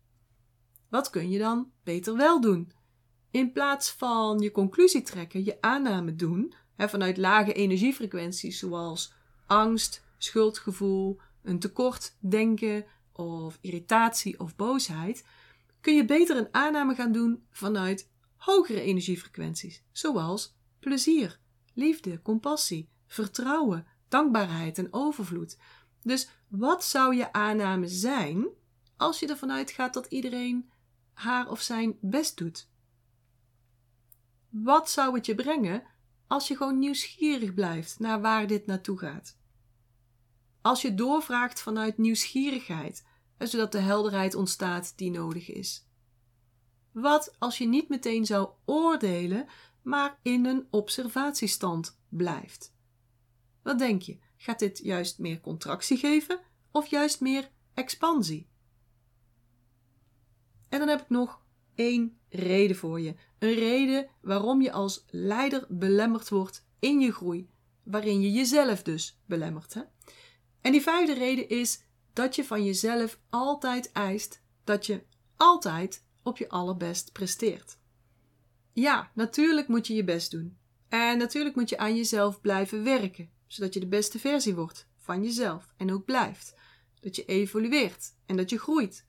Wat 0.89 1.11
kun 1.11 1.31
je 1.31 1.39
dan 1.39 1.71
beter 1.85 2.17
wel 2.17 2.41
doen? 2.41 2.73
In 3.31 3.53
plaats 3.53 3.91
van 3.91 4.39
je 4.39 4.51
conclusie 4.51 5.03
trekken, 5.03 5.45
je 5.45 5.61
aanname 5.61 6.15
doen, 6.15 6.55
hè, 6.77 6.89
vanuit 6.89 7.17
lage 7.17 7.53
energiefrequenties 7.53 8.59
zoals 8.59 9.13
angst, 9.47 10.05
schuldgevoel, 10.19 11.21
een 11.43 11.59
tekort 11.59 12.17
denken 12.21 12.85
of 13.13 13.59
irritatie 13.61 14.41
of 14.41 14.57
boosheid, 14.57 15.27
kun 15.81 15.95
je 15.95 16.05
beter 16.05 16.37
een 16.37 16.49
aanname 16.51 16.95
gaan 16.95 17.13
doen 17.13 17.43
vanuit 17.51 18.09
hogere 18.39 18.81
energiefrequenties, 18.81 19.83
zoals 19.93 20.57
plezier, 20.79 21.39
liefde, 21.75 22.23
compassie, 22.23 22.89
vertrouwen, 23.07 23.87
dankbaarheid 24.09 24.79
en 24.79 24.93
overvloed. 24.93 25.59
Dus 26.03 26.29
wat 26.49 26.85
zou 26.85 27.17
je 27.17 27.33
aanname 27.33 27.89
zijn 27.89 28.49
als 28.97 29.19
je 29.19 29.27
ervan 29.27 29.53
uitgaat 29.53 29.95
dat 29.95 30.07
iedereen 30.07 30.71
haar 31.13 31.51
of 31.51 31.61
zijn 31.61 31.97
best 32.01 32.37
doet? 32.37 32.69
Wat 34.49 34.91
zou 34.91 35.15
het 35.15 35.27
je 35.27 35.35
brengen 35.35 35.83
als 36.27 36.49
je 36.49 36.57
gewoon 36.57 36.79
nieuwsgierig 36.79 37.55
blijft 37.55 37.99
naar 37.99 38.21
waar 38.21 38.47
dit 38.47 38.67
naartoe 38.67 38.99
gaat? 38.99 39.37
Als 40.61 40.83
je 40.83 40.95
doorvraagt 40.95 41.61
vanuit 41.61 41.99
nieuwsgierigheid, 41.99 43.05
zodat 43.39 43.73
de 43.73 43.79
helderheid 43.79 44.35
ontstaat 44.35 44.93
die 44.97 45.11
nodig 45.11 45.51
is. 45.51 45.88
Wat 47.01 47.35
als 47.39 47.59
je 47.59 47.67
niet 47.67 47.89
meteen 47.89 48.27
zou 48.27 48.49
oordelen, 48.65 49.47
maar 49.83 50.19
in 50.23 50.45
een 50.45 50.67
observatiestand 50.71 51.99
blijft? 52.09 52.75
Wat 53.63 53.79
denk 53.79 54.03
je? 54.03 54.19
Gaat 54.37 54.59
dit 54.59 54.79
juist 54.79 55.19
meer 55.19 55.41
contractie 55.41 55.97
geven 55.97 56.41
of 56.71 56.87
juist 56.87 57.21
meer 57.21 57.51
expansie? 57.75 58.49
En 60.69 60.79
dan 60.79 60.89
heb 60.89 61.01
ik 61.01 61.09
nog 61.09 61.43
één 61.75 62.19
reden 62.29 62.77
voor 62.77 63.01
je. 63.01 63.15
Een 63.39 63.55
reden 63.55 64.09
waarom 64.21 64.63
je 64.63 64.73
als 64.73 65.05
leider 65.11 65.67
belemmerd 65.69 66.29
wordt 66.29 66.67
in 66.79 67.01
je 67.01 67.13
groei, 67.13 67.51
waarin 67.83 68.21
je 68.21 68.33
jezelf 68.33 68.83
dus 68.83 69.19
belemmert. 69.27 69.75
Hè? 69.75 69.83
En 70.61 70.73
die 70.73 70.83
vijfde 70.83 71.15
reden 71.15 71.49
is 71.49 71.83
dat 72.13 72.37
je 72.37 72.45
van 72.45 72.65
jezelf 72.65 73.21
altijd 73.31 73.93
eist 73.93 74.43
dat 74.65 74.87
je 74.87 75.05
altijd 75.37 76.07
op 76.29 76.37
je 76.37 76.49
allerbest 76.49 77.13
presteert. 77.13 77.79
Ja, 78.73 79.11
natuurlijk 79.15 79.69
moet 79.69 79.87
je 79.87 79.95
je 79.95 80.05
best 80.05 80.31
doen. 80.31 80.59
En 80.89 81.19
natuurlijk 81.19 81.55
moet 81.57 81.69
je 81.69 81.79
aan 81.79 81.97
jezelf 81.97 82.41
blijven 82.41 82.85
werken, 82.85 83.31
zodat 83.47 83.75
je 83.75 83.81
de 83.81 83.89
beste 83.89 84.19
versie 84.19 84.55
wordt 84.55 84.89
van 84.97 85.23
jezelf 85.23 85.73
en 85.77 85.93
ook 85.93 86.05
blijft. 86.05 86.55
Dat 87.01 87.17
je 87.17 87.25
evolueert 87.25 88.15
en 88.27 88.37
dat 88.37 88.51
je 88.51 88.59
groeit. 88.59 89.07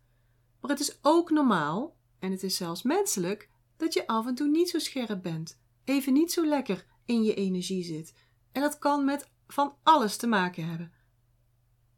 Maar 0.62 0.72
het 0.72 0.80
is 0.80 1.00
ook 1.02 1.30
normaal, 1.30 1.98
en 2.20 2.32
het 2.32 2.44
is 2.44 2.56
zelfs 2.56 2.84
menselijk, 2.84 3.50
dat 3.78 3.94
je 3.94 4.08
af 4.08 4.28
en 4.28 4.36
toe 4.36 4.48
niet 4.48 4.70
zo 4.70 4.80
scherp 4.80 5.22
bent, 5.22 5.60
even 5.84 6.14
niet 6.14 6.32
zo 6.32 6.46
lekker 6.46 6.86
in 7.06 7.24
je 7.24 7.34
energie 7.34 7.84
zit. 7.84 8.14
En 8.52 8.62
dat 8.62 8.78
kan 8.78 9.06
met 9.06 9.30
van 9.48 9.76
alles 9.84 10.18
te 10.18 10.28
maken 10.28 10.70
hebben. 10.70 10.92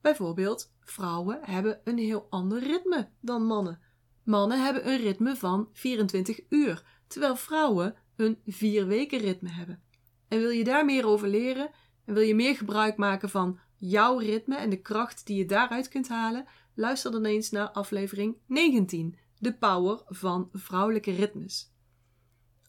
Bijvoorbeeld, 0.01 0.71
vrouwen 0.79 1.39
hebben 1.41 1.81
een 1.83 1.97
heel 1.97 2.27
ander 2.29 2.59
ritme 2.59 3.09
dan 3.19 3.45
mannen. 3.45 3.81
Mannen 4.23 4.63
hebben 4.63 4.87
een 4.87 4.97
ritme 4.97 5.35
van 5.35 5.69
24 5.73 6.39
uur, 6.49 6.83
terwijl 7.07 7.35
vrouwen 7.35 7.95
een 8.15 8.37
4 8.45 8.87
weken 8.87 9.19
ritme 9.19 9.49
hebben. 9.49 9.81
En 10.27 10.39
wil 10.39 10.49
je 10.49 10.63
daar 10.63 10.85
meer 10.85 11.05
over 11.05 11.27
leren 11.27 11.69
en 12.05 12.13
wil 12.13 12.23
je 12.23 12.35
meer 12.35 12.55
gebruik 12.55 12.97
maken 12.97 13.29
van 13.29 13.59
jouw 13.77 14.17
ritme 14.17 14.55
en 14.55 14.69
de 14.69 14.81
kracht 14.81 15.25
die 15.25 15.37
je 15.37 15.45
daaruit 15.45 15.87
kunt 15.87 16.09
halen, 16.09 16.45
luister 16.75 17.11
dan 17.11 17.25
eens 17.25 17.49
naar 17.49 17.69
aflevering 17.69 18.37
19, 18.45 19.17
de 19.39 19.53
power 19.53 20.01
van 20.05 20.49
vrouwelijke 20.51 21.11
ritmes. 21.11 21.71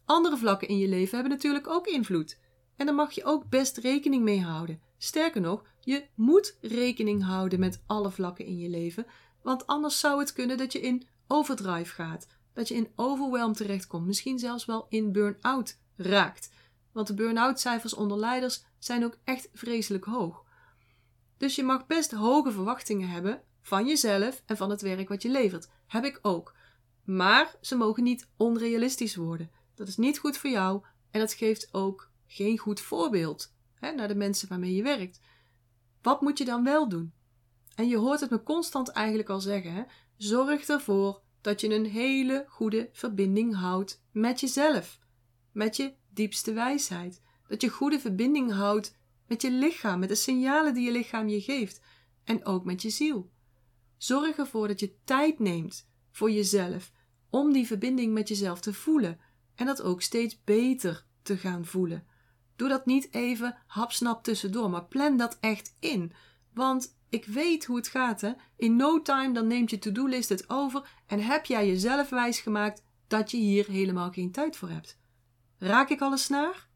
Andere 0.04 0.36
vlakken 0.36 0.68
in 0.68 0.78
je 0.78 0.88
leven 0.88 1.14
hebben 1.14 1.36
natuurlijk 1.36 1.68
ook 1.68 1.86
invloed. 1.86 2.38
En 2.76 2.86
daar 2.86 2.94
mag 2.94 3.12
je 3.12 3.24
ook 3.24 3.48
best 3.48 3.76
rekening 3.76 4.22
mee 4.22 4.42
houden. 4.42 4.80
Sterker 4.98 5.40
nog, 5.40 5.64
je 5.80 6.06
moet 6.14 6.58
rekening 6.60 7.24
houden 7.24 7.60
met 7.60 7.82
alle 7.86 8.10
vlakken 8.10 8.44
in 8.44 8.58
je 8.58 8.68
leven, 8.68 9.06
want 9.42 9.66
anders 9.66 10.00
zou 10.00 10.20
het 10.20 10.32
kunnen 10.32 10.56
dat 10.56 10.72
je 10.72 10.80
in 10.80 11.06
overdrive 11.32 11.94
gaat, 11.94 12.26
dat 12.52 12.68
je 12.68 12.74
in 12.74 12.92
overwhelm 12.96 13.52
terechtkomt, 13.52 14.06
misschien 14.06 14.38
zelfs 14.38 14.64
wel 14.64 14.86
in 14.88 15.12
burn-out 15.12 15.78
raakt. 15.96 16.50
Want 16.92 17.06
de 17.06 17.14
burn-out 17.14 17.60
cijfers 17.60 17.94
onder 17.94 18.18
leiders 18.18 18.64
zijn 18.78 19.04
ook 19.04 19.18
echt 19.24 19.48
vreselijk 19.52 20.04
hoog. 20.04 20.44
Dus 21.36 21.54
je 21.54 21.62
mag 21.62 21.86
best 21.86 22.10
hoge 22.10 22.52
verwachtingen 22.52 23.08
hebben 23.08 23.42
van 23.60 23.86
jezelf 23.86 24.42
en 24.46 24.56
van 24.56 24.70
het 24.70 24.80
werk 24.80 25.08
wat 25.08 25.22
je 25.22 25.30
levert. 25.30 25.68
Heb 25.86 26.04
ik 26.04 26.18
ook. 26.22 26.54
Maar 27.04 27.54
ze 27.60 27.76
mogen 27.76 28.02
niet 28.02 28.28
onrealistisch 28.36 29.16
worden. 29.16 29.50
Dat 29.74 29.88
is 29.88 29.96
niet 29.96 30.18
goed 30.18 30.36
voor 30.36 30.50
jou 30.50 30.82
en 31.10 31.20
dat 31.20 31.32
geeft 31.32 31.68
ook 31.74 32.10
geen 32.26 32.58
goed 32.58 32.80
voorbeeld 32.80 33.54
hè, 33.74 33.92
naar 33.92 34.08
de 34.08 34.14
mensen 34.14 34.48
waarmee 34.48 34.74
je 34.74 34.82
werkt. 34.82 35.20
Wat 36.02 36.20
moet 36.20 36.38
je 36.38 36.44
dan 36.44 36.64
wel 36.64 36.88
doen? 36.88 37.12
En 37.74 37.88
je 37.88 37.96
hoort 37.96 38.20
het 38.20 38.30
me 38.30 38.42
constant 38.42 38.88
eigenlijk 38.88 39.28
al 39.28 39.40
zeggen: 39.40 39.74
hè? 39.74 39.82
Zorg 40.22 40.66
ervoor 40.66 41.22
dat 41.40 41.60
je 41.60 41.74
een 41.74 41.86
hele 41.86 42.44
goede 42.48 42.88
verbinding 42.92 43.54
houdt 43.54 44.02
met 44.10 44.40
jezelf, 44.40 44.98
met 45.52 45.76
je 45.76 45.94
diepste 46.08 46.52
wijsheid. 46.52 47.22
Dat 47.48 47.60
je 47.60 47.68
goede 47.68 48.00
verbinding 48.00 48.52
houdt 48.52 48.96
met 49.26 49.42
je 49.42 49.50
lichaam, 49.50 49.98
met 49.98 50.08
de 50.08 50.14
signalen 50.14 50.74
die 50.74 50.84
je 50.84 50.92
lichaam 50.92 51.28
je 51.28 51.40
geeft 51.40 51.80
en 52.24 52.44
ook 52.44 52.64
met 52.64 52.82
je 52.82 52.90
ziel. 52.90 53.30
Zorg 53.96 54.36
ervoor 54.36 54.68
dat 54.68 54.80
je 54.80 54.94
tijd 55.04 55.38
neemt 55.38 55.88
voor 56.10 56.30
jezelf 56.30 56.92
om 57.30 57.52
die 57.52 57.66
verbinding 57.66 58.12
met 58.12 58.28
jezelf 58.28 58.60
te 58.60 58.74
voelen 58.74 59.20
en 59.54 59.66
dat 59.66 59.82
ook 59.82 60.02
steeds 60.02 60.44
beter 60.44 61.04
te 61.22 61.36
gaan 61.36 61.64
voelen. 61.64 62.06
Doe 62.56 62.68
dat 62.68 62.86
niet 62.86 63.14
even 63.14 63.56
hapsnap 63.66 64.24
tussendoor, 64.24 64.70
maar 64.70 64.84
plan 64.84 65.16
dat 65.16 65.38
echt 65.40 65.76
in. 65.78 66.12
Want 66.54 66.96
ik 67.08 67.24
weet 67.24 67.64
hoe 67.64 67.76
het 67.76 67.88
gaat, 67.88 68.20
hè. 68.20 68.32
In 68.56 68.76
no 68.76 69.02
time 69.02 69.34
dan 69.34 69.46
neemt 69.46 69.70
je 69.70 69.78
to-do-list 69.78 70.28
het 70.28 70.50
over 70.50 71.02
en 71.06 71.20
heb 71.20 71.44
jij 71.46 71.66
jezelf 71.66 72.08
wijsgemaakt 72.08 72.82
dat 73.06 73.30
je 73.30 73.36
hier 73.36 73.66
helemaal 73.66 74.10
geen 74.10 74.32
tijd 74.32 74.56
voor 74.56 74.68
hebt. 74.68 74.98
Raak 75.58 75.90
ik 75.90 76.00
alles 76.00 76.28
naar? 76.28 76.68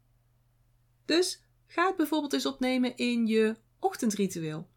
Dus 1.05 1.43
ga 1.67 1.87
het 1.87 1.95
bijvoorbeeld 1.95 2.33
eens 2.33 2.45
opnemen 2.45 2.97
in 2.97 3.27
je 3.27 3.55
ochtendritueel. 3.79 4.69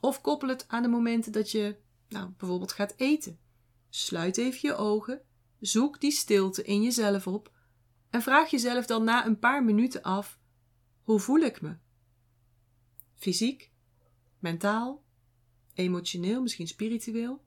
Of 0.00 0.20
koppel 0.20 0.48
het 0.48 0.68
aan 0.68 0.82
de 0.82 0.88
momenten 0.88 1.32
dat 1.32 1.50
je 1.50 1.76
nou, 2.08 2.30
bijvoorbeeld 2.36 2.72
gaat 2.72 2.94
eten. 2.96 3.38
Sluit 3.88 4.36
even 4.36 4.58
je 4.62 4.74
ogen, 4.74 5.20
zoek 5.60 6.00
die 6.00 6.10
stilte 6.10 6.62
in 6.62 6.82
jezelf 6.82 7.26
op 7.26 7.52
en 8.10 8.22
vraag 8.22 8.50
jezelf 8.50 8.86
dan 8.86 9.04
na 9.04 9.26
een 9.26 9.38
paar 9.38 9.64
minuten 9.64 10.02
af: 10.02 10.38
hoe 11.02 11.20
voel 11.20 11.40
ik 11.40 11.60
me? 11.60 11.76
Fysiek, 13.14 13.70
mentaal, 14.38 15.04
emotioneel, 15.74 16.42
misschien 16.42 16.68
spiritueel. 16.68 17.44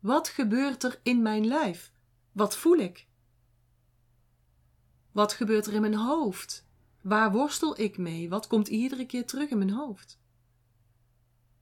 Wat 0.00 0.28
gebeurt 0.28 0.84
er 0.84 1.00
in 1.02 1.22
mijn 1.22 1.46
lijf? 1.46 1.92
Wat 2.32 2.56
voel 2.56 2.76
ik? 2.76 3.08
Wat 5.12 5.32
gebeurt 5.32 5.66
er 5.66 5.72
in 5.72 5.80
mijn 5.80 5.94
hoofd? 5.94 6.68
Waar 7.02 7.32
worstel 7.32 7.80
ik 7.80 7.98
mee? 7.98 8.28
Wat 8.28 8.46
komt 8.46 8.68
iedere 8.68 9.06
keer 9.06 9.26
terug 9.26 9.50
in 9.50 9.58
mijn 9.58 9.70
hoofd? 9.70 10.20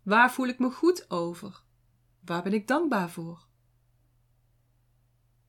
Waar 0.03 0.33
voel 0.33 0.47
ik 0.47 0.59
me 0.59 0.71
goed 0.71 1.11
over? 1.11 1.63
Waar 2.25 2.43
ben 2.43 2.53
ik 2.53 2.67
dankbaar 2.67 3.11
voor? 3.11 3.47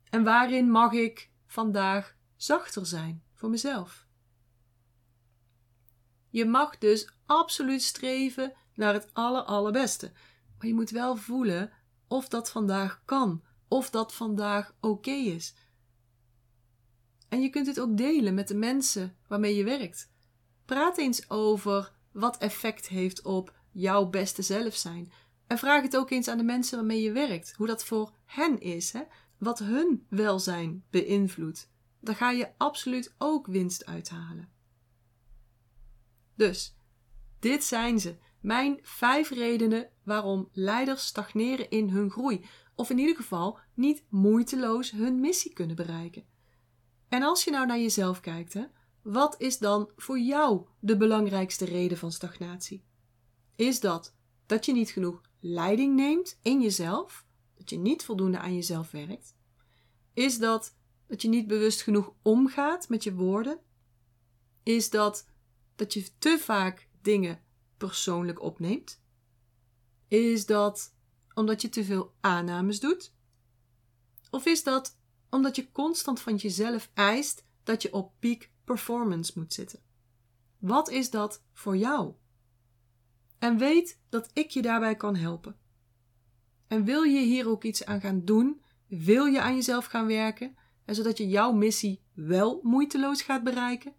En 0.09 0.23
waarin 0.23 0.71
mag 0.71 0.91
ik 0.91 1.31
vandaag 1.45 2.15
zachter 2.35 2.85
zijn 2.85 3.23
voor 3.33 3.49
mezelf? 3.49 4.07
Je 6.29 6.45
mag 6.45 6.77
dus 6.77 7.13
absoluut 7.25 7.81
streven 7.81 8.53
naar 8.79 8.93
het 8.93 9.09
aller 9.13 9.41
allerbeste. 9.41 10.11
Maar 10.57 10.67
je 10.67 10.73
moet 10.73 10.89
wel 10.89 11.15
voelen 11.15 11.71
of 12.07 12.27
dat 12.27 12.51
vandaag 12.51 13.01
kan, 13.05 13.43
of 13.67 13.89
dat 13.89 14.13
vandaag 14.13 14.73
oké 14.79 15.11
is. 15.11 15.53
En 17.29 17.41
je 17.41 17.49
kunt 17.49 17.67
het 17.67 17.79
ook 17.79 17.97
delen 17.97 18.33
met 18.33 18.47
de 18.47 18.55
mensen 18.55 19.15
waarmee 19.27 19.55
je 19.55 19.63
werkt. 19.63 20.11
Praat 20.65 20.97
eens 20.97 21.29
over 21.29 21.91
wat 22.11 22.37
effect 22.37 22.87
heeft 22.87 23.21
op 23.21 23.53
jouw 23.71 24.05
beste 24.05 24.41
zelf 24.41 24.75
zijn. 24.75 25.11
En 25.47 25.57
vraag 25.57 25.81
het 25.81 25.97
ook 25.97 26.09
eens 26.09 26.27
aan 26.27 26.37
de 26.37 26.43
mensen 26.43 26.77
waarmee 26.77 27.01
je 27.01 27.11
werkt, 27.11 27.53
hoe 27.57 27.67
dat 27.67 27.83
voor 27.83 28.13
hen 28.25 28.59
is, 28.59 28.91
hè? 28.91 29.01
wat 29.37 29.59
hun 29.59 30.05
welzijn 30.09 30.83
beïnvloedt. 30.89 31.69
Daar 31.99 32.15
ga 32.15 32.31
je 32.31 32.51
absoluut 32.57 33.13
ook 33.17 33.47
winst 33.47 33.85
uithalen. 33.85 34.49
Dus, 36.35 36.75
dit 37.39 37.63
zijn 37.63 37.99
ze. 37.99 38.15
Mijn 38.41 38.79
vijf 38.81 39.29
redenen 39.29 39.89
waarom 40.03 40.49
leiders 40.51 41.05
stagneren 41.05 41.69
in 41.69 41.89
hun 41.89 42.11
groei, 42.11 42.45
of 42.75 42.89
in 42.89 42.97
ieder 42.97 43.15
geval 43.15 43.59
niet 43.73 44.03
moeiteloos 44.09 44.91
hun 44.91 45.19
missie 45.19 45.53
kunnen 45.53 45.75
bereiken. 45.75 46.25
En 47.07 47.23
als 47.23 47.43
je 47.43 47.51
nou 47.51 47.65
naar 47.65 47.79
jezelf 47.79 48.19
kijkt, 48.19 48.53
hè, 48.53 48.65
wat 49.01 49.41
is 49.41 49.57
dan 49.57 49.91
voor 49.95 50.19
jou 50.19 50.65
de 50.79 50.97
belangrijkste 50.97 51.65
reden 51.65 51.97
van 51.97 52.11
stagnatie? 52.11 52.83
Is 53.55 53.79
dat 53.79 54.15
dat 54.45 54.65
je 54.65 54.73
niet 54.73 54.89
genoeg 54.89 55.21
leiding 55.39 55.95
neemt 55.95 56.39
in 56.41 56.61
jezelf, 56.61 57.25
dat 57.57 57.69
je 57.69 57.77
niet 57.77 58.03
voldoende 58.03 58.39
aan 58.39 58.55
jezelf 58.55 58.91
werkt? 58.91 59.35
Is 60.13 60.37
dat 60.37 60.77
dat 61.07 61.21
je 61.21 61.27
niet 61.27 61.47
bewust 61.47 61.81
genoeg 61.81 62.13
omgaat 62.21 62.89
met 62.89 63.03
je 63.03 63.13
woorden? 63.13 63.59
Is 64.63 64.89
dat 64.89 65.29
dat 65.75 65.93
je 65.93 66.17
te 66.17 66.37
vaak 66.39 66.89
dingen 67.01 67.43
persoonlijk 67.79 68.41
opneemt? 68.41 69.01
Is 70.07 70.45
dat 70.45 70.93
omdat 71.33 71.61
je 71.61 71.69
te 71.69 71.83
veel 71.83 72.13
aannames 72.19 72.79
doet? 72.79 73.13
Of 74.29 74.45
is 74.45 74.63
dat 74.63 74.97
omdat 75.29 75.55
je 75.55 75.71
constant 75.71 76.19
van 76.19 76.35
jezelf 76.35 76.89
eist 76.93 77.43
dat 77.63 77.81
je 77.81 77.93
op 77.93 78.11
peak 78.19 78.49
performance 78.63 79.31
moet 79.35 79.53
zitten? 79.53 79.79
Wat 80.57 80.89
is 80.89 81.09
dat 81.09 81.43
voor 81.53 81.77
jou? 81.77 82.13
En 83.39 83.57
weet 83.57 83.99
dat 84.09 84.29
ik 84.33 84.49
je 84.49 84.61
daarbij 84.61 84.95
kan 84.95 85.15
helpen. 85.15 85.57
En 86.67 86.83
wil 86.83 87.03
je 87.03 87.19
hier 87.19 87.47
ook 87.47 87.63
iets 87.63 87.85
aan 87.85 88.01
gaan 88.01 88.25
doen? 88.25 88.61
Wil 88.87 89.25
je 89.25 89.41
aan 89.41 89.55
jezelf 89.55 89.85
gaan 89.85 90.07
werken? 90.07 90.57
En 90.85 90.95
zodat 90.95 91.17
je 91.17 91.27
jouw 91.27 91.51
missie 91.51 92.01
wel 92.13 92.59
moeiteloos 92.63 93.21
gaat 93.21 93.43
bereiken? 93.43 93.93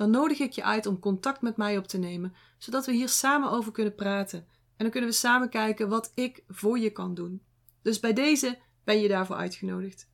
Dan 0.00 0.10
nodig 0.10 0.38
ik 0.38 0.52
je 0.52 0.64
uit 0.64 0.86
om 0.86 0.98
contact 0.98 1.40
met 1.40 1.56
mij 1.56 1.78
op 1.78 1.86
te 1.86 1.98
nemen, 1.98 2.34
zodat 2.58 2.86
we 2.86 2.92
hier 2.92 3.08
samen 3.08 3.50
over 3.50 3.72
kunnen 3.72 3.94
praten. 3.94 4.38
En 4.38 4.76
dan 4.76 4.90
kunnen 4.90 5.10
we 5.10 5.16
samen 5.16 5.48
kijken 5.48 5.88
wat 5.88 6.12
ik 6.14 6.44
voor 6.48 6.78
je 6.78 6.90
kan 6.90 7.14
doen. 7.14 7.42
Dus 7.82 8.00
bij 8.00 8.12
deze 8.12 8.58
ben 8.84 9.00
je 9.00 9.08
daarvoor 9.08 9.36
uitgenodigd. 9.36 10.08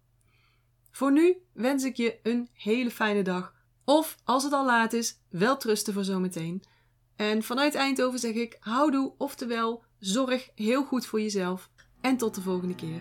Voor 0.91 1.13
nu 1.13 1.37
wens 1.53 1.85
ik 1.85 1.97
je 1.97 2.19
een 2.23 2.49
hele 2.53 2.91
fijne 2.91 3.23
dag. 3.23 3.55
Of 3.85 4.17
als 4.25 4.45
het 4.45 4.53
al 4.53 4.65
laat 4.65 4.93
is, 4.93 5.19
wel 5.29 5.57
trusten 5.57 5.93
voor 5.93 6.05
zometeen. 6.05 6.63
En 7.17 7.43
vanuit 7.43 7.75
Eindhoven 7.75 8.19
zeg 8.19 8.35
ik 8.35 8.57
houdoe, 8.61 9.15
oftewel 9.19 9.85
zorg 9.99 10.51
heel 10.55 10.85
goed 10.85 11.07
voor 11.07 11.21
jezelf. 11.21 11.71
En 12.01 12.17
tot 12.17 12.35
de 12.35 12.41
volgende 12.41 12.75
keer. 12.75 13.01